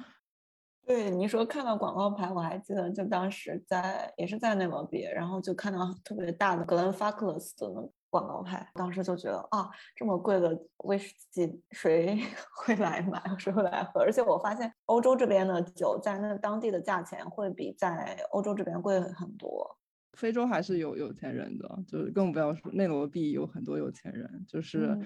[0.87, 8.66] 对你说看到广告牌，我还记得就当时在也是在内罗毕，然后就看到特别大的 Glenfarclas 的广告牌。
[8.74, 12.18] 当时就觉得啊，这么贵的威士忌，谁
[12.57, 13.22] 会来买？
[13.38, 14.00] 谁会来喝？
[14.00, 19.76] 而且我发现欧洲这边的酒在那当地的价钱会比在欧洲这边贵很多。
[20.14, 24.98] 非洲还是有有钱人的，就是更不要说内罗毕有很多有钱人，就是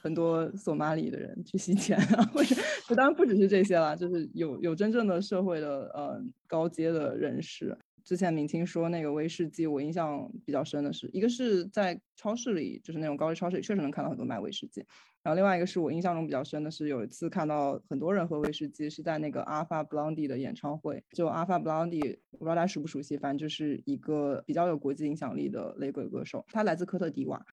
[0.00, 2.56] 很多索马里的人去洗钱啊，或者
[2.96, 7.78] 当然不只是这些了，就是有有真正的社会的呃高阶的人士。
[8.08, 14.80] 之前明清说那个威士忌，我印象比较深的是，一个是在超市里，就是那种高级超市里，确实能看到很多卖威士忌。
[15.22, 21.04] 然后另外一个是我印象中比较深的是，有一次看到很多人喝威士忌，是在那个 Alpha Blondy 的演唱会。
[21.10, 27.44] 就 Alpha Blondy，我不知道大家熟不熟悉，反正就是一个比较有国际影响力的雷鬼歌手，他来自科特迪瓦。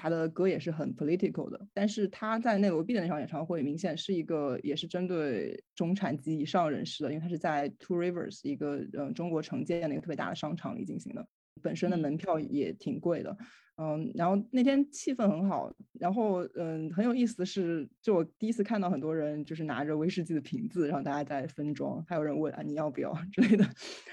[0.00, 11.28] 他的歌也是很 political 的，但是他在内罗毕的那场演唱会，明显是一个也是针对中产及以上人士的，因为他是在 Two Rivers 一个呃中国城建的那个特别大的商场里进行的。
[11.60, 13.36] 本身的门票也挺贵的，
[13.82, 23.64] 嗯，然后那天气氛很好，然后嗯很有意思的是，就我第一次看到很多人就是拿着威士忌的瓶子，然后大家在分装，还有人问啊你要不要之类的，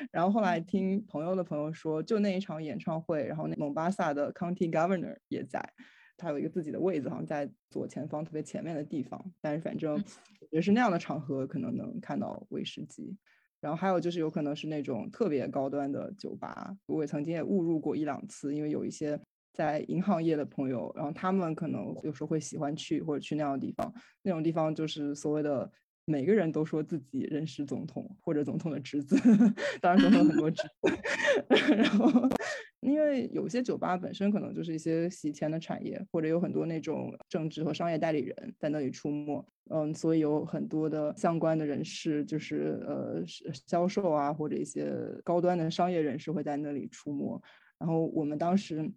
[0.10, 5.62] 然后后来听朋友的朋友说，就那一场演唱会，然后那蒙巴萨的 County Governor 也在，
[6.16, 10.02] 他有一个自己的位子，好像在左前方特别前面的地方，但是反正
[10.50, 13.18] 也是那样的场合，可能能看到威士忌。
[13.60, 19.20] 然后还有就是有可能是那种特别高端的酒吧，我也曾经也误入过一两次，因为有一些
[19.58, 23.92] 在银行业的朋友，然后他们可能有时候会喜欢去或者去那样的地方，
[24.22, 25.70] 那种地方就是所谓的。
[26.10, 29.18] 每个人都说自己认识总统或者总统的侄子，
[29.82, 30.90] 当然总统很多侄子。
[31.76, 32.10] 然后，
[32.80, 43.22] 因为有些酒吧本身可能就是一些洗钱的产业，或者有很多那种政治和商业代理人在那里出没，嗯，所以有很多的相关的人士，就是呃
[43.68, 44.90] 销售啊，或者一些
[45.26, 47.42] 高端的商业人士会在那里出没。
[47.78, 48.90] 然后我们当时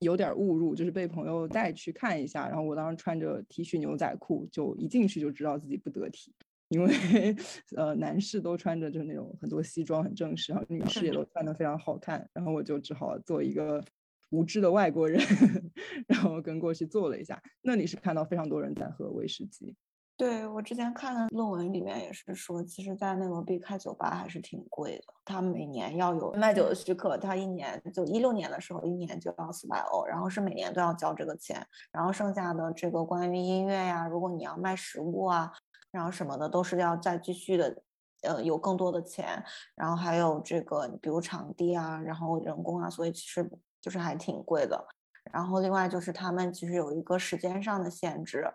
[0.00, 2.48] 有点误入，就是被朋友带去看一下。
[2.48, 6.34] 然后我当时穿着 T 恤牛仔裤，就一进去就知道自己不得体。
[6.68, 7.34] 因为
[7.74, 13.82] 呃，男士都穿着就是那种很多西装很正式，然后女士也都穿的非常好看，然后我就只好做一个
[14.30, 15.18] 无知的外国人，
[16.06, 17.42] 然后跟过去坐了一下。
[17.62, 19.74] 那里是看到非常多人在喝威士忌。
[20.18, 25.14] 对我之前看的论文里面也是说，其实，在内罗毕开酒吧还是挺贵的。
[25.24, 31.64] 他每年要有卖酒的许可，他一年就一六年的时候，一年就要四百欧，然后是每年都要交这个钱。
[31.92, 35.50] 然后剩下的这个关于音乐呀，如果你要卖食物啊。
[35.90, 37.82] 然后什么的都是要再继续的，
[38.20, 39.42] 呃，有更多的钱，
[39.74, 43.50] 然后还有这个，比如场地啊，然后人工啊，所以其实
[43.80, 44.86] 就是还挺贵的。
[45.32, 48.46] 然后另外就是他们其实有一个时间上的限制，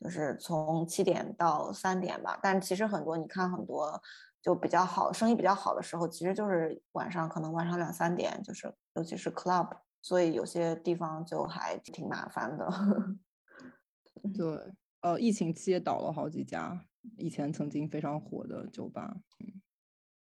[0.00, 2.38] 就是从七点到三点吧。
[2.42, 4.00] 但其实很多你看很多
[4.40, 9.68] 就比较好，生意比较好的时候，其实就是晚上可能晚上两三点，就是尤其是 club，
[10.02, 12.68] 所以有些地方就还挺麻烦的。
[14.36, 14.74] 对。
[15.00, 16.84] 呃，疫情期也倒了好几家
[17.18, 19.14] 以前曾经非常火的酒吧。
[19.38, 19.62] 嗯，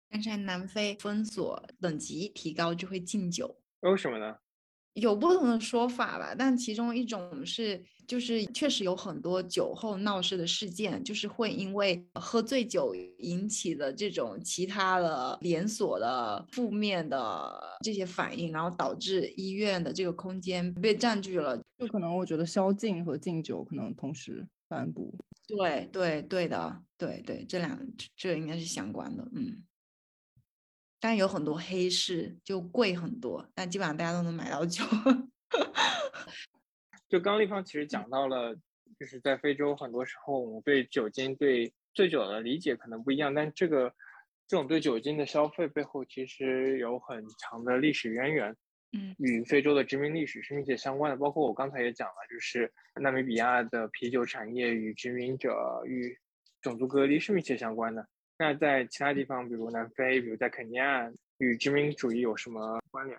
[0.09, 4.37] 但是南非封锁等级提高就会禁酒，为什么呢？
[4.93, 21.59] 有不同的说法吧，但其中一种是，就是确实有很多酒后闹事的事件，就是会因为喝醉酒引起的这种其他的连锁的负面的这些反应，然后导致医院的这个空间被占据了。
[21.77, 24.47] 就可能我觉得宵禁和禁酒可能同时。
[24.65, 25.13] 颁布，
[25.45, 27.79] 对对对的，对对，这两
[28.17, 29.61] 这应该是相关的，嗯。
[31.03, 34.85] 但有很多黑市就贵很多，但基本上大家都能买到酒。
[37.09, 38.55] 就刚立方其实讲到了，
[38.97, 43.93] 就是在非洲，很多时候我们对酒精、对醉酒的理解可能不一样，但这个
[44.47, 48.55] 这种对酒精的消费背后其实有很长的历史渊源。
[48.93, 56.17] 嗯，与非洲的殖民历史是密切相关的，包括我刚才也讲了，就是纳米比亚的啤酒产业与殖民者与
[56.61, 58.07] 种族隔离是密切相关的。
[58.37, 63.17] 那在其他地方，比如南非，比如在肯尼亚，与殖民主义有什么关联？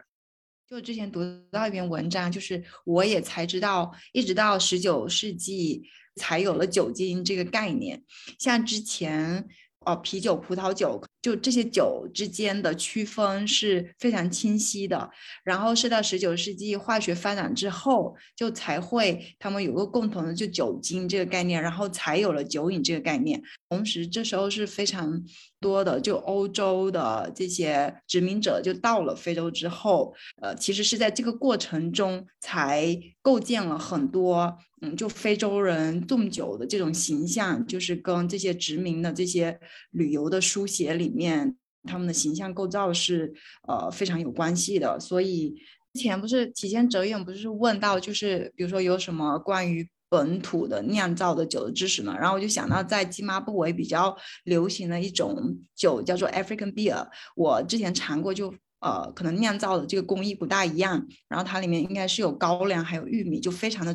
[0.66, 5.82] 就之前读到一篇文章，就是我也才知道，一直到十九世纪
[6.16, 8.02] 才有了酒精这个概念，
[8.38, 9.48] 像之前。
[9.86, 15.08] 哦，啤酒、葡萄酒，就这些酒之间的区分是非常清晰的。
[15.42, 23.42] 然后是到十九世纪化学发展之后，就才会他们有个共同的就酒精这个概念，然后才有了酒瘾这个概念。
[23.70, 25.24] 同时，这时候是非常
[25.58, 34.58] 多的，就欧洲的这些殖民者就到了非洲之后，呃，其实是在这个过程中才构建了很多。
[34.82, 39.58] 嗯，就非洲人纵酒的这种形象，就是跟这些殖民的这些
[39.92, 43.32] 旅游的书写里面，他们的形象构造是
[43.68, 44.98] 呃非常有关系的。
[44.98, 45.54] 所以
[45.92, 52.16] 之前不是提前哲远不是问到，就是比如说有什么关于本土的酿造的酒的知识嘛？
[52.16, 63.94] 然后我就想到在津巴布韦比较流行的一种酒叫做 African beer，我之前尝过，就呃可能酿造的这个工艺不大一样，然后它里面应该是有高粱还有玉米，就非常的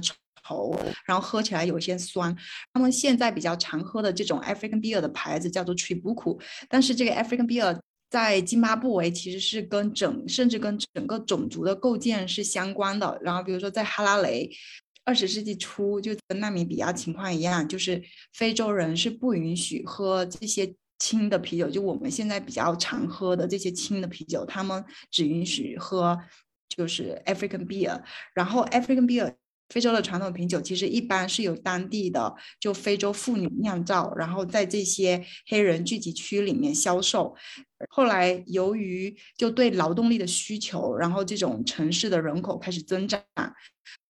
[0.50, 0.76] 头，
[1.06, 2.36] 然后喝起来有些酸。
[2.74, 7.80] 他们现在比较常喝的这种 African beer 的牌子叫做 Tribuku，但是这个 African beer。
[8.12, 13.20] 在津巴布韦其实是跟整，甚至跟整个种族的构建是相关的。
[13.22, 14.50] 然后比如说在哈拉雷，
[15.06, 18.02] 二十世纪初就跟纳米比亚情况一样，就是
[18.34, 26.18] 非洲人是不允许喝这些轻的啤酒，就我们现在比较常喝的这些轻的啤酒，他们只允许喝
[26.68, 28.02] 就是 African beer。
[28.34, 29.36] 然后 African beer。
[29.70, 37.36] 非洲的传统啤酒其实一般是由当地的就非洲妇女酿造，然后在这些黑人聚集区里面销售。
[37.90, 43.22] 后来由于就对劳动力的需求，然后这种城市的人口开始增长，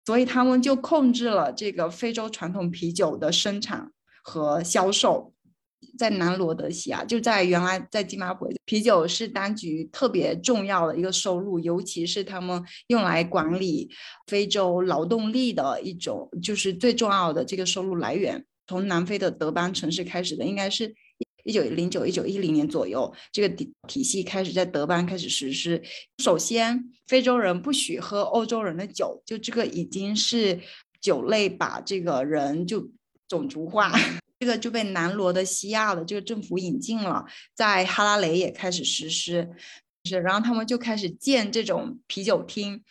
[0.06, 3.92] 所以他们就控制了这个非洲传统啤酒的生产
[4.24, 5.34] 和销售。
[5.98, 13.90] 在南罗德西亚，就在原来在津巴布韦，啤酒是当局特别重要的一个收入，尤其是他们用来管理
[14.28, 18.46] 非洲劳动力的一种，就是最重要的这个收入来源。
[18.68, 20.94] 从南非的德班城市开始的，应该是
[21.44, 25.82] 一九零九、一九一零年左右，这个体体系开始在德班开始实施。
[26.20, 30.60] 首先，非洲人不许喝欧洲人的酒，就这个已经是
[31.02, 32.92] 酒类把这个人就
[33.28, 33.92] 种族化。
[34.40, 39.50] 这个就被南罗的西亚的这个政府引进了，在哈拉雷也开始实施，
[40.06, 42.82] 是，然后他们就开始建这种啤酒厅，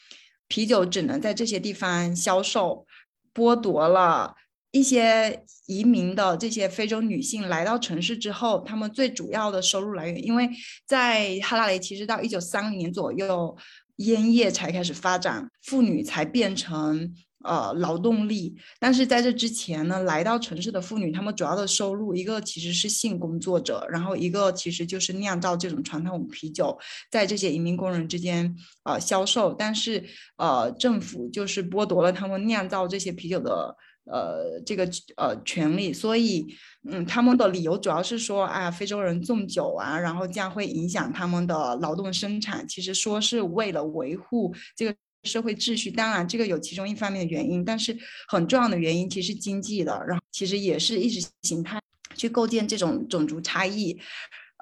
[0.47, 2.87] 啤酒只能在这些地方销售，
[3.33, 4.35] 剥夺了
[4.73, 10.51] 一些移民的这些非洲女性来到城市之后，他们最主要的收入来源，因为
[10.85, 13.57] 在哈拉雷其实到一九三零年左右，
[13.97, 17.15] 烟叶才开始发展，妇女才变成。
[17.45, 26.77] 呃，劳动力，但是在这之前呢，来到城市的妇女，她们主要的收入一个其实是性工作者，然后一个其实就是酿造这种传统啤酒，
[27.13, 30.05] 在这些移民工人之间呃销售，但是
[30.37, 33.73] 呃政府就是剥夺了他们酿造这些啤酒的
[34.05, 36.45] 呃这个呃权利，所以
[36.91, 44.93] 嗯他们的理由主要是说啊非洲人纵酒啊，然后这样会影响他们的劳动生产，其实说是为了维护这个。
[45.25, 47.97] 社会秩序，当然这个有其中一方面的原因，但是
[48.29, 51.81] 很重要的原因其实经济的，然后其实也是意识形态
[52.17, 53.99] 去构建这种种族差异。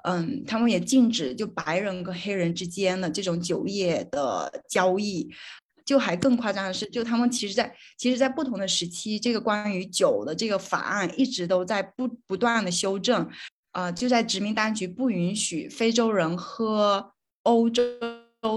[0.03, 5.29] 嗯，他们也禁止就白人跟黑人之间的这种酒业的交易。
[5.85, 13.29] 就还更夸张的是，就他们其实在其实，在不同的时期，这个关于酒的这个法案一直都在不不断的修正。
[13.71, 17.83] 啊，就在殖民当局不允许非洲人喝欧洲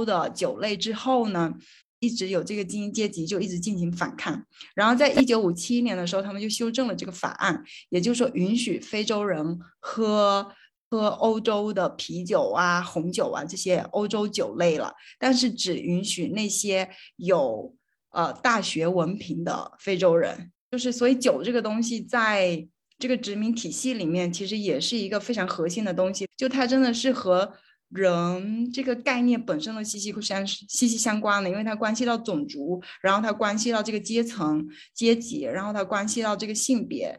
[0.05, 1.55] 的酒类之后呢？
[2.01, 4.43] 一直有这个精英阶级就一直进行反抗，
[4.75, 10.51] 然后在一九五七年的时候，他们就修正了这个法案，也就是说允许非洲人喝
[10.89, 17.75] 喝欧洲的啤酒啊、红酒啊这些欧洲酒类了，但是只允许那些有
[18.11, 20.51] 呃大学文凭的非洲人。
[20.71, 22.67] 就是所以酒这个东西在
[22.99, 27.53] 这个殖民体系里面，其实也是一个非常核心的东西，就它真的是和。
[27.91, 37.19] 人这个概念本身的息息相息息相关的，因为它关系到种族，然后它关系到这个阶层阶级，然后它关系到这个性别。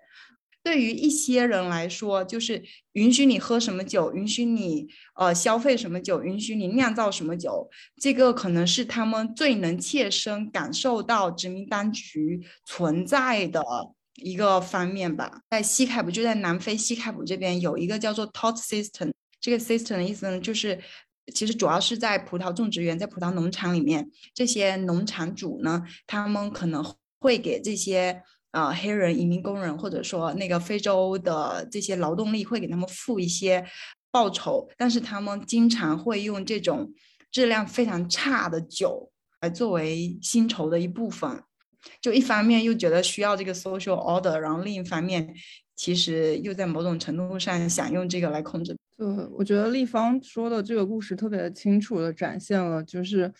[0.64, 7.68] 对于一些人来说，就是允许你喝什么酒，允许你呃消费什么酒，允许你酿造什么酒，
[8.00, 13.64] 这个可能是他们最能切身感受到殖民当局存在的
[14.18, 15.42] 一个方面吧。
[15.50, 19.12] 在西开普，就在南非西开普这边有一个叫做 Tot System。
[19.42, 20.80] 这个 system 的意思呢，就是
[21.34, 26.86] 其实主要是在葡萄种植园，在葡萄农场里面，这些农场主呢，他们可能
[27.20, 28.22] 会给这些
[28.52, 33.66] 呃黑人移民工人，或者说那个非洲的这些劳动力，会给他们付一些
[34.12, 36.94] 报酬，但是他们经常会用这种
[37.32, 41.42] 质量非常差的酒来作为薪酬的一部分，
[42.02, 45.34] 就一方面又觉得需要这个 social order，然后另一方面
[45.76, 48.78] 其实又在某种程度上想用这个来控制。
[49.02, 53.34] 对，我觉得立方说的这个故事特别清楚的展现了，就是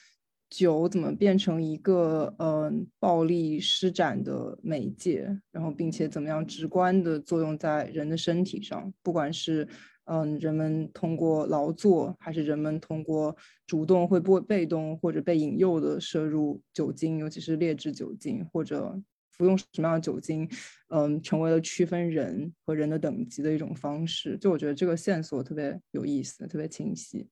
[0.50, 9.68] 酒怎么变成一个嗯暴力施展的媒介，然后并且怎么样直观的作用在人的身体上，不管是
[10.06, 13.38] 嗯人们通过劳作，还是人们通过
[13.68, 19.00] 主动会不被动或者被引诱的摄入酒精，尤其是劣质酒精或者。
[19.42, 20.48] 服用什么样的酒精，
[20.90, 24.38] 嗯，成为了区分人和人的等级的一种方式。
[24.38, 27.28] 就我觉得这个线索特别有意思，特别清晰，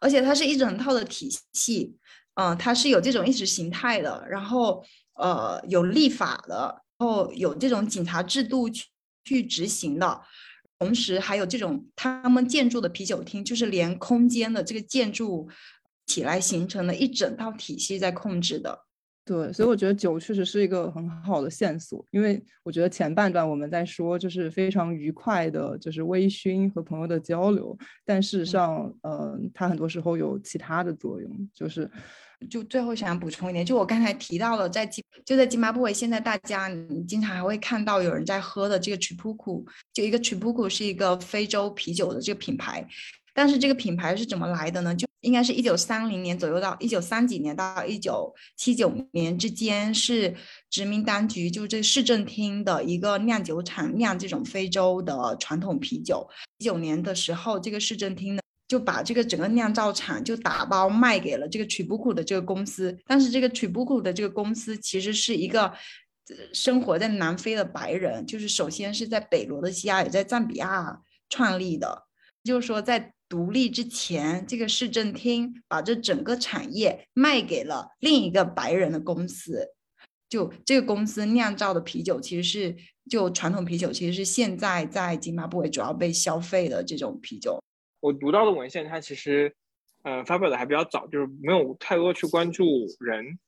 [0.00, 1.96] 而且它是一整套的体系。
[2.36, 4.84] 嗯，它是有这种意识形态的，然后
[5.14, 8.86] 呃有立法的，然后有这种警察制度去
[9.22, 10.20] 去执行的，
[10.80, 15.48] 同时还有这种他们建筑的啤酒厅，就是连空间的这个建筑
[16.06, 18.83] 起来形成了一整套体系在控制的。
[19.26, 31.90] 对，所以我觉得酒确实是一个很好的线索，因为我觉得前半段我们在说就是非常愉快的，就是微醺和朋友的交流，但事实上，呃，它很多时候有其他的作用，就是
[32.50, 39.64] 就最后想补充一点，就我刚才提到了，在吉就在津巴布韦，现在大家你经常还会看到有人在喝的这个 Tripuku，
[39.94, 42.86] 就一个 Tripuku 是一个非洲啤酒的这个品牌，
[43.32, 44.94] 但是这个品牌是怎么来的呢？
[44.94, 50.34] 就应该是一九三零年左右到一九三几年到一九七九年之间，是
[50.68, 56.28] 殖民当局就这市政厅的一个酿酒厂酿这种非洲的传统啤酒。
[56.58, 62.96] 一九年的时候，这个市政厅呢就把这个整个酿造厂就打包卖给了这个曲布库的这个公司。
[63.06, 65.72] 但是这个曲布库的这个公司其实是一个
[66.52, 71.00] 生活在南非的白人，就是首先是在北罗的西亚也在赞比亚
[71.30, 72.04] 创立的，
[72.44, 73.12] 就是说在。
[73.26, 79.70] 独立之前，这个市政厅把这整个产业卖给了另一个白人的公司，
[80.28, 82.76] 就这个公司酿造的啤酒其实是
[83.10, 87.58] 就传统啤酒，其实是现在在津巴布韦主要被消费的这种啤酒。
[88.00, 89.52] 我读到的文献，它其实
[90.02, 92.64] 呃发表的还比较早，就是没有太多去关注
[93.00, 93.38] 人，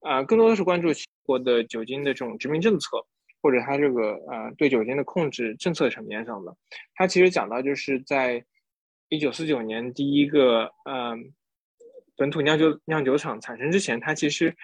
[0.00, 0.88] 啊，更多的是关注
[1.22, 3.06] 国的酒精的这种殖民政策，
[3.42, 6.56] 或者它这个呃对酒精的控制政策层面上的。
[6.94, 8.44] 它其实讲到就是在。
[9.10, 11.32] 一九四九年，第一个嗯
[12.16, 14.56] 本土酿酒酿酒厂产生之前，它其实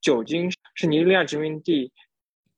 [0.00, 1.92] 酒精是尼日利亚殖民地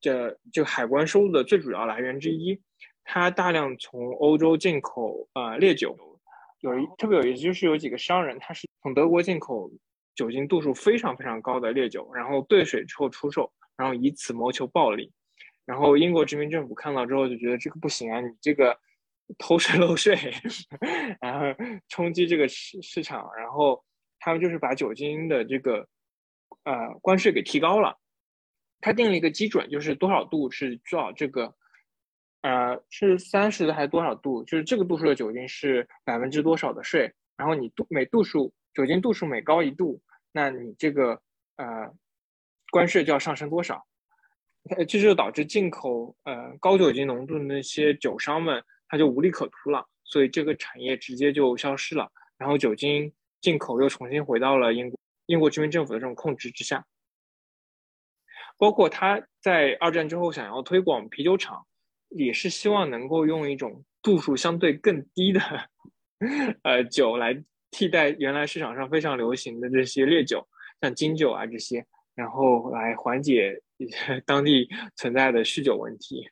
[0.02, 2.60] 的就海关收入的最主要来源之一。
[3.04, 5.96] 它大量从欧洲进口呃烈酒，
[6.60, 9.70] 有一特别有意思，就是有几个商人，他是从德国进口
[10.14, 15.10] 酒精度数非常非常高的烈酒，然后兑水之后出售，然后以此谋求暴利。
[15.64, 18.78] 然后英国殖民政府看到之后就觉得这个不行啊，你这个。
[19.38, 20.16] 偷税漏税，
[21.20, 21.46] 然后
[21.88, 23.84] 冲击这个市市场，然后
[24.18, 25.86] 他们就是把酒精的这个
[26.64, 27.98] 呃关税给提高了。
[28.80, 31.54] 他定了一个基准，就是多少度是多少这个
[32.42, 37.12] 呃是三十还是多少度，就是这个度数的酒精是百分之多少的税。
[37.36, 40.00] 然后你度每度数酒精度数每高一度，
[40.32, 41.20] 那你这个
[41.56, 41.94] 呃
[42.70, 43.86] 关税就要上升多少。
[44.86, 48.62] 这就导致进口呃高酒精浓度的那些酒商们。
[48.90, 52.10] 它就无利可图了，所以这个产业直接就消失了。
[52.36, 53.10] 然后酒精
[53.40, 56.84] 进口又重新回到了英国英国殖民政府的这种控制之下。
[58.58, 61.64] 包括他在二战之后想要推广啤酒厂，
[62.08, 65.40] 也是希望能够用一种度数相对更低的
[66.62, 70.46] 呃酒来替代原来市场上非常流行的这些烈酒，
[70.80, 73.62] 像金酒啊这些，然后来缓解
[74.26, 76.28] 当地存在的酗酒问题。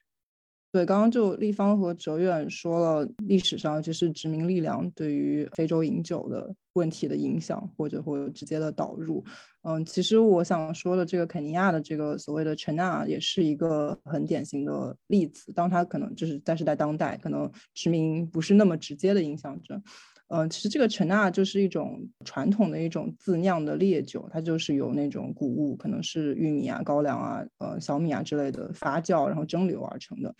[0.71, 9.25] 对，刚刚就立方和哲远说了历史上就是殖民力量对于非洲饮酒的问题的影响，或者或直接的导入。
[9.62, 15.51] 嗯，其实我想说的这个肯尼亚的这个所谓的陈纳也是一个很典型的例子。
[15.55, 19.81] 当它可能就是但是在当代，可能殖民不是那么直接的影响着。
[20.29, 30.35] 嗯，其实这个陈纳就是一种传统的一种自酿的烈酒，它就是由那种谷物，可能是玉米啊、高粱啊、呃小米啊之类的发酵，然后蒸馏而成的。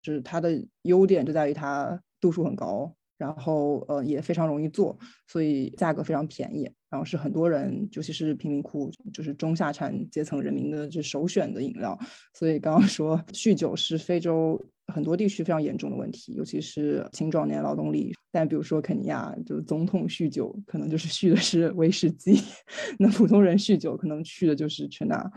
[0.00, 11.98] 就是它的优点就在于它度数很高，然后呃也非常容易做，所以价格非常便宜，然后是很多人，尤其是贫民窟，就是中下产阶层人民的就首选的饮料。
[12.32, 14.64] 所以刚刚说 酗酒是非洲。
[14.92, 18.12] 很多地区非常严重的问题，尤其是青壮年劳动力。
[18.30, 22.34] 但比如说肯尼亚，就是总统酗酒，可能就是酗的是威士忌；
[22.98, 25.30] 那普通人酗酒，可能酗的就是全拿。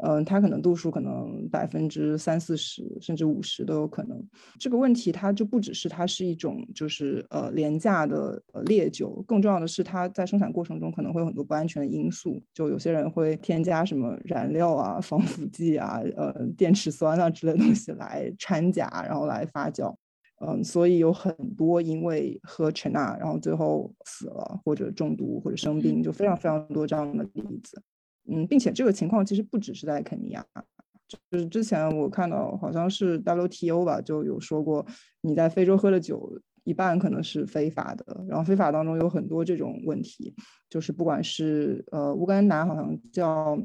[0.00, 4.22] 嗯，它可能度数可能百分之三四十，甚至五十都有可能。
[4.58, 12.40] 这个问题它就不只是它是一种就是呃廉价的烈酒，更重要的是它在生产过程中可能会有很多不安全的因素。
[12.54, 19.94] 就有些人会添加什么燃料啊、防腐剂啊、呃电池酸啊之类东西来掺假，然后来发酵。
[20.40, 27.82] 嗯，所以有很多因为喝陈纳，然后最后死了或者中毒或者生病，就非常非常多这样的例子。
[28.30, 30.44] 嗯，并且这个情况其实不只是在肯尼亚，
[31.08, 34.84] 就是之前我看到好像是 WTO 吧，就有说过
[35.22, 40.34] 你在非洲喝的酒一半可能是非法的，然后非法当中有很多这种问题，
[40.68, 43.58] 就是不管是呃乌干达好像叫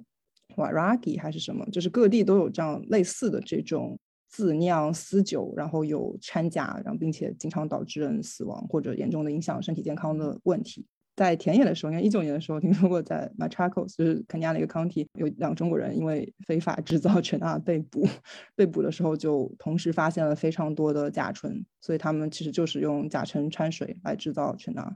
[0.56, 4.00] Waragi 还是什么，就是各地都有这样类似的这种
[4.30, 10.86] 自酿私酒，然后有掺假，然后并且经常导致人死亡或者严重的影响身体健康的问题。
[11.16, 18.08] 在田野的时候，应该一九年的时候，听说过在 Machacos，就是肯尼亚的一个 county，有两个中国人因为非法制造全钠被捕，
[18.56, 24.96] 被捕的时候就同时发现了非常多的甲醇，所以他们其实就是用甲醇掺水来制造全钠，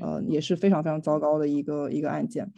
[0.00, 2.52] 呃，也是非常非常糟糕的一个一个案件。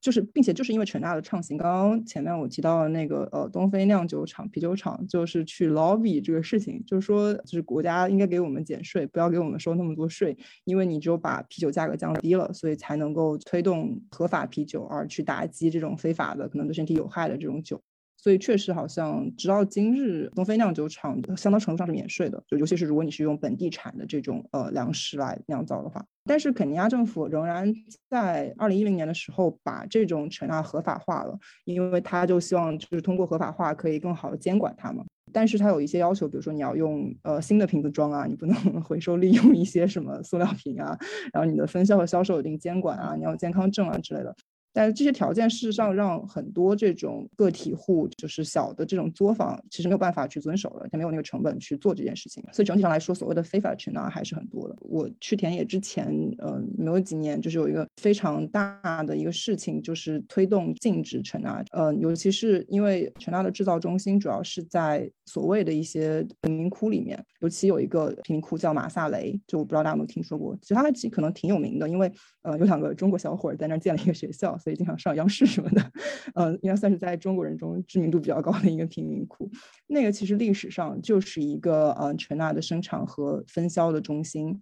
[0.00, 17.82] 就是，并且就是因为全大的创新，刚刚前面我提到的那个呃东非酿酒厂啤酒厂，就是去 lobby 这个事情，就是说，就是国家应该给我们减税，不要给我们收那么多税，因为你只有把啤酒价格降低了，所以才能够推动合法啤酒，而去打击这种非法的可能对身体有害的这种酒。
[18.28, 26.04] 所以确实好像直到今日，东非酿酒厂相当程度上是免税的，就尤其是如果你是用本地产的这种呃粮食来酿造的话。
[26.26, 27.72] 但是肯尼亚政府仍然
[28.10, 35.02] 在二零一零年的时候把这种陈纳合法化了，因为他就希望就是通过合法化可以更好的监管它嘛。
[35.32, 38.54] 但是它有一些要求，比如说你要用呃新的瓶子装啊，你不能
[38.84, 40.94] 回收利用一些什么塑料瓶啊，
[41.32, 44.36] 然后你的分销和销售一定监管啊，你要健康证啊之类的。
[44.78, 52.40] 但是这些条件事实上让很多这种个体户，就是小的这种作坊，其实没有办法去遵守了，他没有那个成本去做这件事情。
[52.52, 54.76] 所以整体上来说，所谓的非法权呢还是很多的。
[54.78, 56.06] 我去田野之前，
[56.38, 72.08] 呃，没有几年，就是有一个非常大的一个事情，就是推动禁止陈纳，呃，尤其是因为陈纳的制造中心主要是在所谓的一些贫民窟里面，尤其有一个贫民窟叫马萨雷，就我不知道大家有没有听说过，其实它可能挺有名的，因为
[72.42, 74.56] 呃有两个中国小伙在那儿建了一个学校。
[74.68, 75.92] 所以经常上央视什么的，
[76.34, 79.50] 呃，应该算是在中国人中知名度比较高的一个贫民窟。
[79.86, 84.60] 那个其实历史上就是一个呃全纳的生产和分销的中心，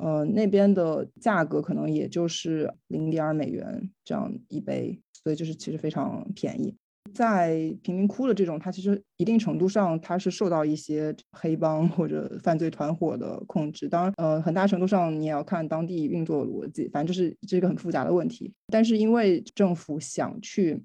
[0.00, 6.74] 呃，那边的价格可能也就是零点二美元这样一杯，所以就是其实非常便宜。
[7.14, 13.88] 在贫民窟的这种，它其实一定程度上它是受到一些黑帮或者犯罪团伙的控制。
[13.88, 18.52] 当然，呃，很大程度上你也要看当地运作逻辑，反正就是这是个很复杂的问题。
[18.68, 20.82] 但是因为政府想去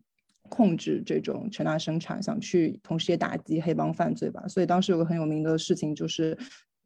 [0.49, 6.37] 控制这种全大生产，想去同时也打击黑帮犯罪吧，所以当时有个很有名的事情就是，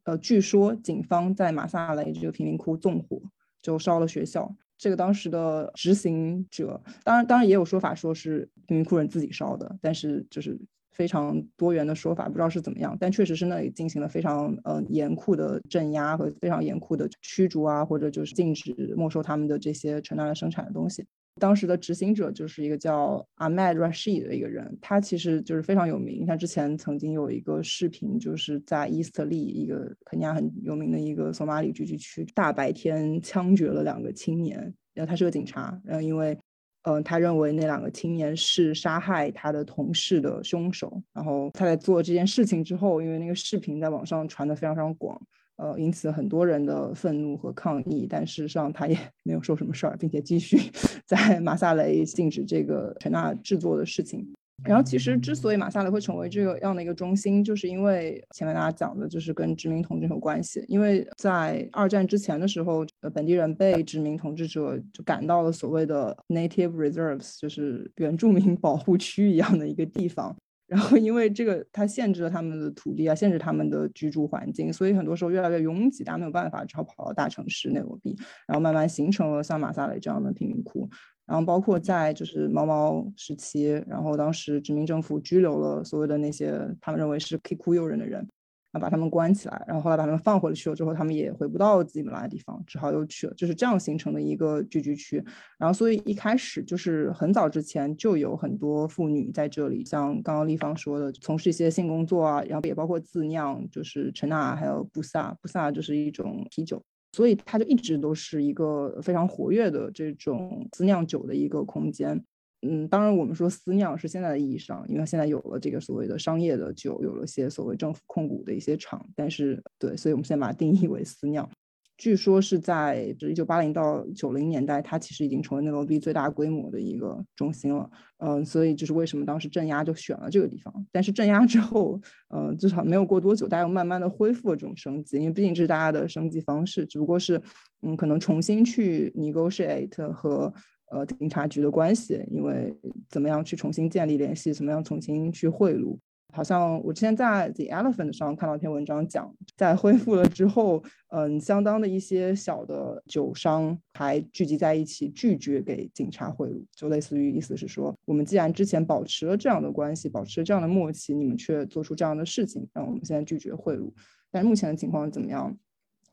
[0.04, 3.22] 呃，据说警方在马萨雷这个贫民窟纵火，
[3.62, 4.56] 就烧了学校。
[4.82, 10.60] 这个当时的执行者，当然当然也有说法说是贫民窟人自己烧的，但是就是
[10.90, 12.98] 非常多元的说法，不知道是怎么样。
[13.00, 21.06] 但确实是那里进行了非常呃严酷的镇压和非常严酷的驱逐啊，或者就是禁止没收他们的这些纯纳生产的东西。
[21.40, 26.26] 当时的执行者就是一个叫 Ahmed Rashid 的一个人，他其实就是非常有名。
[26.26, 34.74] 他之前曾经有一个视频，就是在伊斯特利一个肯尼亚很有名的一个索马里聚居区，大白天枪决了两个青年。
[34.94, 36.38] 然后他是个警察，然后因为，
[36.84, 41.02] 呃，他认为那两个青年是杀害他的同事的凶手。
[41.14, 45.20] 然后他在做这件事情之后，因为那个视频在网上传的非常非常广。
[45.58, 50.58] 呃，引起了很多人的愤怒和抗议，但事实上他也没有说什么事儿，并且继续
[51.06, 54.28] 在马萨雷禁止这个全纳制作的事情。
[54.64, 60.64] 然后，其实之所以马萨雷会成为这个样的一个中心，就是因为前面大家讲的，就是跟殖民统治有关系。
[60.68, 70.36] 因为在二战之前的时候，呃，本地人被殖民统治者就赶到了所谓的 native reserves，就是原住民保护区一样的一个地方。
[70.72, 78.16] 然后，因为这个，它限制了他们的土地啊，限制他们的居住环境，所以很多时候越来越拥挤，大家没有办法，只好跑到大城市内罗毕，
[78.48, 80.90] 然后慢慢形成了像马萨雷这样的贫民窟。
[81.26, 88.26] 然后，包括在就是猫猫时期，然后当时殖民政府拘留了所有的那些他们认为是可以忽悠人的人。
[88.72, 95.24] 啊，把他们关起来，然后后来把他们放回去了之后，他们也回不到自己本来的地方，只好又去了，就是这样形成的一个聚居区。
[95.58, 112.24] 然后，所以一开始就是很早之前就有很多妇女在这里，像刚刚丽芳说的，从事一些性工作啊，然后也包括自酿，就是陈纳还有布萨，布萨就是一种啤酒，所以它就一直都是一个非常活跃的这种自酿酒的一个空间。
[112.62, 121.50] 嗯，当然，我们说私酿是现在的意义上，因为现在有了这个所谓的商业的酒，有了些所谓政府控股的一些厂，但是对，所以我们现在把它定义为私酿。
[121.98, 127.90] 据说是在就一九八零到九零年代，它其实已经成为内罗毕最大规模的一个中心了。
[128.18, 130.74] 嗯，所以就是为什么当时镇压就选了这个地方。
[130.92, 132.00] 但是镇压之后，
[132.30, 137.40] 嗯，至少没有过多久，大家又慢慢的恢复了这种生计，因为毕竟这是大家的生计方式，只不过是
[137.82, 140.54] 嗯，可能重新去 negotiate 和。
[140.92, 142.74] 呃，警察局的关系，因为
[143.10, 145.98] 怎么样去重新建立联系，怎么样重新去贿赂？
[146.34, 163.92] 好像我之前在 The Elephant 上看到一篇文章，讲在恢复了之后，嗯，相当的一些小的酒商还聚集在一起，拒绝给警察贿赂，就类似于意思是说，我们既然之前保持了这样的关系，保持了这样的默契，你们却做出这样的事情，让我们现在拒绝贿赂。
[164.30, 165.58] 但目前的情况怎么样？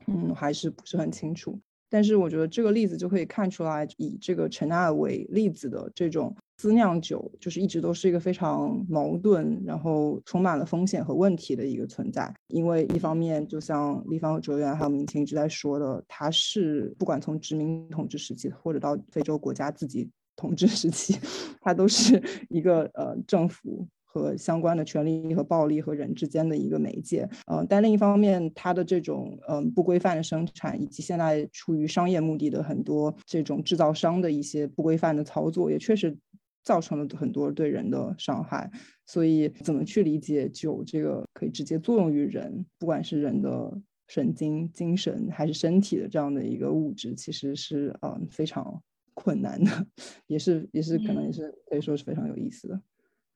[0.07, 1.61] 嗯，还是不是很清楚。
[1.91, 12.33] 但是我觉得这个例子就可以看出来，以这个陈纳为例子的这种私酿酒，就是一直都是一个非常矛盾，然后充满了风险和问题的一个存在。
[12.49, 21.19] 因为一方面，就像立方和哲远还有明清一直在说的，它是不管从殖民统治时期或者到非洲国家自己统治时期，
[21.61, 23.87] 它都是一个呃政府。
[24.19, 36.17] 和相关的权利和暴力和人之间的一个媒介，嗯，但另一方面，它的这种嗯不规范的生产，以及现在出于商业目的的很多这种制造商的一些不规范的操作，也确实
[36.65, 38.69] 造成了很多对人的伤害。
[39.07, 48.83] 所以，怎么去理解酒这个可以直接作用于人，不管是人的神经、精神还是身体的这样的一个物质，其实是嗯非常
[49.15, 49.87] 困难的，
[50.27, 52.81] 也是也是可能也是可以说是非常有意思的。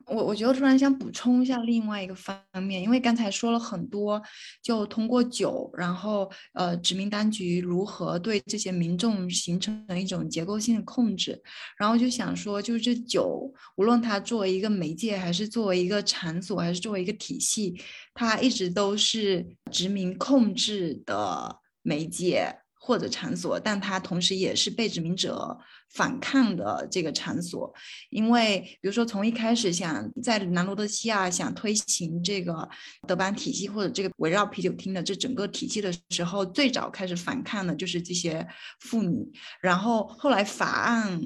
[0.07, 4.20] 我我觉得突然想补充一下另外一个方面，因为刚才说了很多，
[4.62, 11.40] 就通过酒，然后呃殖民当局如何对这些民众形成一种结构性的控制，
[11.78, 17.80] 然后就想说，就是这酒，无论它作为一个媒介，还是作为一个场所，还是作为一个体系，
[18.14, 22.57] 它一直都是殖民控制的媒介。
[22.85, 25.57] 或者场所，但它同时也是被殖民者
[25.91, 27.72] 反抗的这个场所，
[28.11, 32.68] 因为比如说从一开始想在南罗德西亚想推行这个
[33.07, 38.45] 德班体系或者这个围绕啤酒厅的这整个体系的时候，最早开始反抗的就是这些
[38.80, 39.30] 妇女，
[39.61, 41.20] 然后后来法案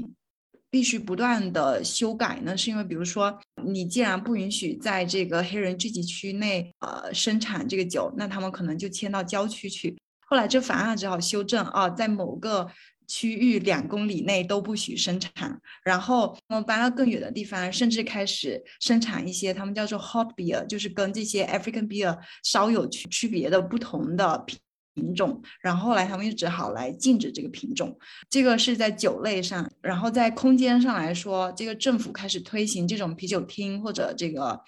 [0.69, 3.35] 必须不断的修改呢，是因为比如说
[3.65, 9.97] 你既然不允许在这个黑人聚集区内呃生产这个酒，那他们可能就迁到郊区去。
[10.27, 12.69] 后来这法案只好修正啊，在某个
[13.07, 15.61] 区域两公里内都不许生产。
[15.85, 24.59] 然后我们搬到更远的地方，甚至开始生产一些他们叫做 hot beer，就是跟这些 African beer 稍有区区别的不同的品
[24.97, 25.41] 品种。
[25.61, 27.97] 然后后来他们就只好来禁止这个品种。
[28.29, 34.61] 这个是在酒类上，然后在空间上来说，这个政府开始推行这种啤酒厅或者这个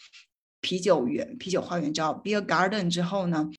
[0.61, 3.51] 啤酒园、啤酒花园叫 beer garden 之后呢？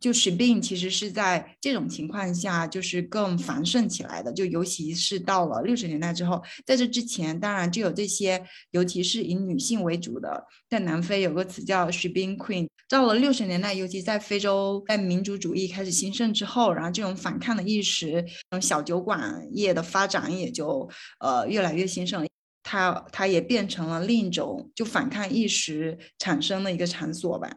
[0.00, 4.32] 就疾病其实是在这种情况下，就是更繁盛起来的。
[4.32, 12.68] 就尤其是到了六十年代之后，在这之前，当然就有这些，尤其是以女性为主的，在南非有个词叫 s h b i n queen。
[12.88, 18.24] 到了六十年代，尤其在非洲，在民族主义开始兴盛之后，然后这种反抗的意识，
[18.62, 20.88] 小酒馆业的发展也就
[21.20, 22.26] 呃越来越兴盛。
[22.62, 27.50] 它它也变成了另一种就反抗意识产生的一个场所吧。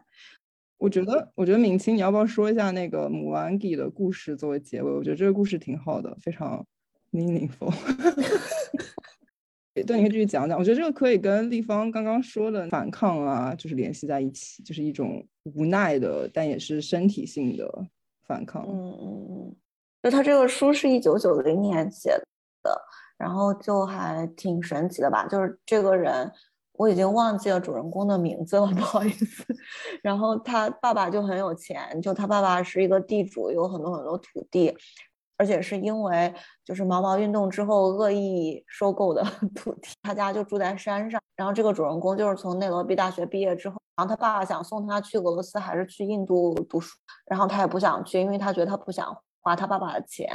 [0.82, 4.90] 我觉得，我觉得明清，你要不要说一下那个母安吉的故事作为结尾？
[4.90, 6.66] 我觉得这个故事挺好的，非常
[7.12, 7.72] meaningful。
[9.86, 10.58] 对，你可以继续讲讲。
[10.58, 15.24] 我觉得这个可以跟立方刚刚说的反抗啊，就是联系在一起，就是一种
[15.54, 17.86] 无奈的，但也是身体性的
[18.26, 18.66] 反抗。
[18.68, 19.56] 嗯嗯嗯。
[20.02, 22.10] 就他这个书是一九九零年写
[22.64, 22.76] 的，
[23.16, 25.28] 然后就还挺神奇的吧？
[25.28, 26.32] 就是这个人。
[26.74, 29.44] 我已经忘记了主人公的名字了， 不好意思。
[30.02, 34.74] 然后他爸爸就很有钱，就他爸爸是一个地主，有很多很多土地，
[35.36, 36.32] 而且是因为
[36.64, 39.22] 就是毛毛运动之后恶意收购的
[39.54, 39.90] 土地。
[40.02, 41.20] 他家就住在山上。
[41.36, 46.96] 然后这个主人公就是从内罗毕大学毕业之后，然后他爸爸想送他去俄罗斯还是去印度读书，
[47.26, 49.16] 然后他也不想去，因为他觉得他不想。
[49.42, 50.28] 花他爸爸的钱，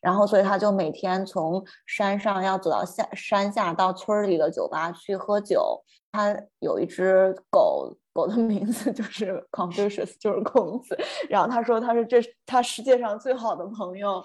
[0.00, 5.84] 然后所以他就每天从山上要走到下山下到村里的酒吧去喝酒。
[6.10, 10.98] 他有一只狗狗的名字就是 Confucius，就是孔子。
[11.28, 14.24] 然后他说他是这他世界上最好的朋友，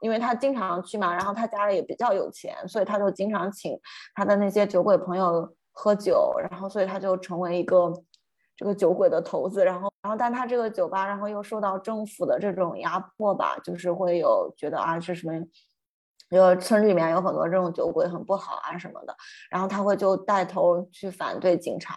[0.00, 1.14] 因为他经常去嘛。
[1.14, 3.78] 然后他家里也比较有钱，所以他就经常请
[4.14, 6.34] 他的那些酒鬼朋友喝酒。
[6.50, 7.92] 然后所以他就成为一个。
[8.60, 15.32] 这个酒鬼的头子，然后，然后，但他这个酒吧，然后又受到政府的这种压迫吧，就是会有觉得啊，是什么，
[16.28, 19.16] 因为村里面有很多这种酒鬼很不好啊什么的，
[19.50, 21.96] 然后他会就带头去反对警察，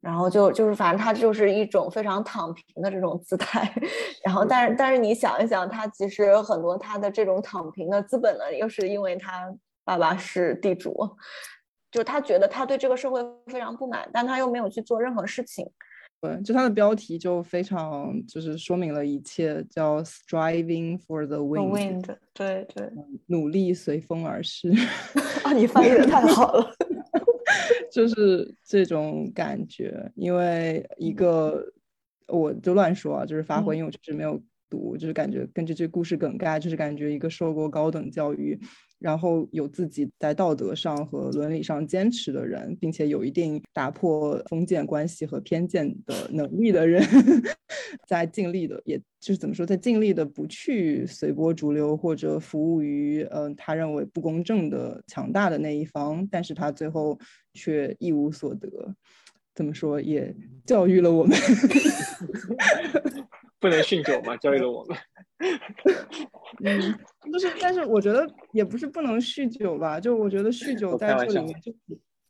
[0.00, 3.68] 然后就就是反正他就是一种非常躺平的这种姿态，
[4.24, 9.52] 然后，但是但是你想一想，他其实很多他的这种躺平的资本呢，又是因为他
[9.84, 11.16] 爸爸是地主。
[11.94, 15.64] 就他觉得他对这个社会非常不满，但他又没有去做任何事情。
[16.20, 22.04] 对，就他的标题就非常就是说明了一切，叫 “striving for the wind”。
[22.32, 22.90] 对对，
[23.26, 24.72] 努力随风而逝。
[25.44, 26.68] 啊，你翻译的太好了，
[27.92, 30.10] 就是这种感觉。
[30.16, 31.64] 因为一个，
[32.26, 38.58] 我就乱说啊，就是发挥，因为我确实没有读，就是感觉根据这故事梗概，就是感觉一个受过高等教育。
[39.04, 47.04] 然后有自己在道德上和伦理上坚持的人，并且有一定打破封建关系和偏见的能力的人，
[48.08, 57.18] 在尽力的，也就是怎么说，在尽力的不去随波逐流或者服务于嗯他认为不公正的强大的那一方，但是他最后
[57.52, 58.70] 却一无所得。
[59.54, 60.34] 怎么说也
[60.64, 61.38] 教育了我们，
[63.60, 64.96] 不能酗酒嘛，教育了我们。
[66.64, 66.80] 嗯，
[67.32, 71.74] 就是，但是我觉得也不是不能酗酒吧，就我觉得酗酒在这里面就，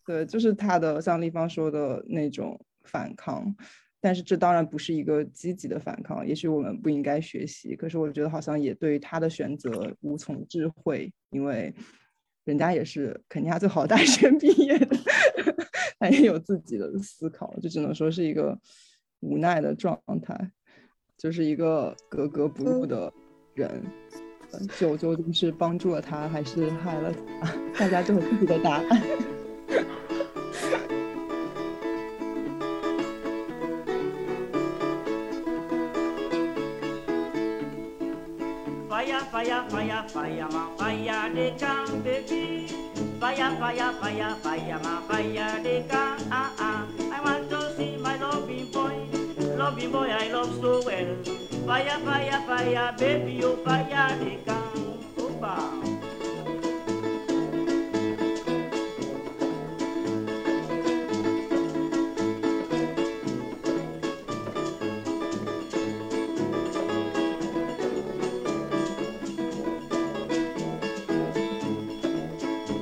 [0.06, 3.54] 对，就是他的像立方说的那种反抗，
[4.00, 11.74] 但是这当然不是一个积极的反抗，也许我们不应该学习，可是我觉得好像也对于他的选择无从智慧，因为
[12.44, 14.96] 人家也是肯尼亚最好大学毕业的。
[16.00, 18.58] 他也有自己的思考，就只能说是一个
[19.20, 20.50] 无奈的状态，
[21.24, 23.10] 就是一个格格不入的
[23.54, 23.82] 人
[24.78, 27.10] 酒究竟是帮助了他还是害了
[27.80, 28.84] 大家就么自己的答案。
[49.56, 51.16] loving boy I love so well.
[51.66, 55.30] Fire, fire, fire, baby, oh fire, they can, oh,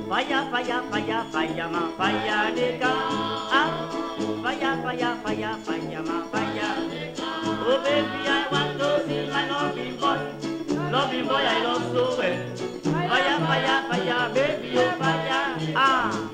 [0.09, 3.91] Fire, fire, fire, fire, ma fire de Ah,
[4.43, 6.42] fire, fire, fire, fire, ma fire.
[7.65, 12.57] Oh baby, I want to see my loving boy, loving boy I love so well.
[13.09, 15.73] Fire, fire, fire, baby, oh fire.
[15.77, 16.32] Ah.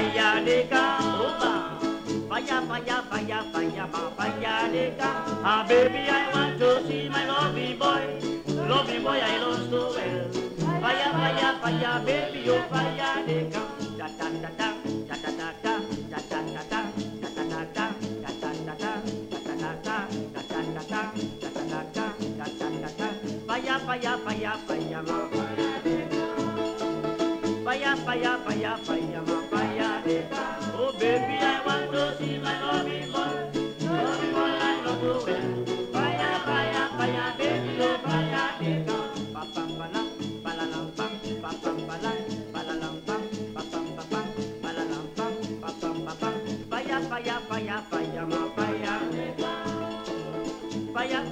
[0.00, 0.84] falla nigga,
[1.20, 1.52] oba.
[2.28, 5.10] paya, paya, paya, paya, ma, paya nigga.
[5.44, 8.06] Ah, baby, I want to see my lovey boy.
[8.68, 10.24] Lovey boy, I love so well.
[10.80, 13.62] Paya, paya, paya, baby, oh, paya nigga.
[13.98, 14.68] Da, da, da, da,
[15.08, 16.80] da, da, da, da, da, da, da, da.
[23.46, 25.32] paya, paya, paya, fire, paya,
[27.64, 29.29] paya, paya, paya fire.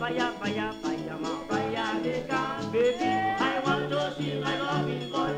[0.09, 2.01] Fire, fire, fire, my fire.
[2.73, 5.35] Baby, I want to see my lovely boy.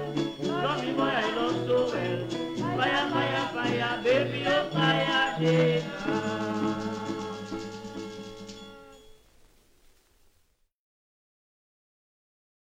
[0.47, 2.77] Love me boy, I love so well.
[2.79, 6.40] Fire, fire, fire, baby, oh fire.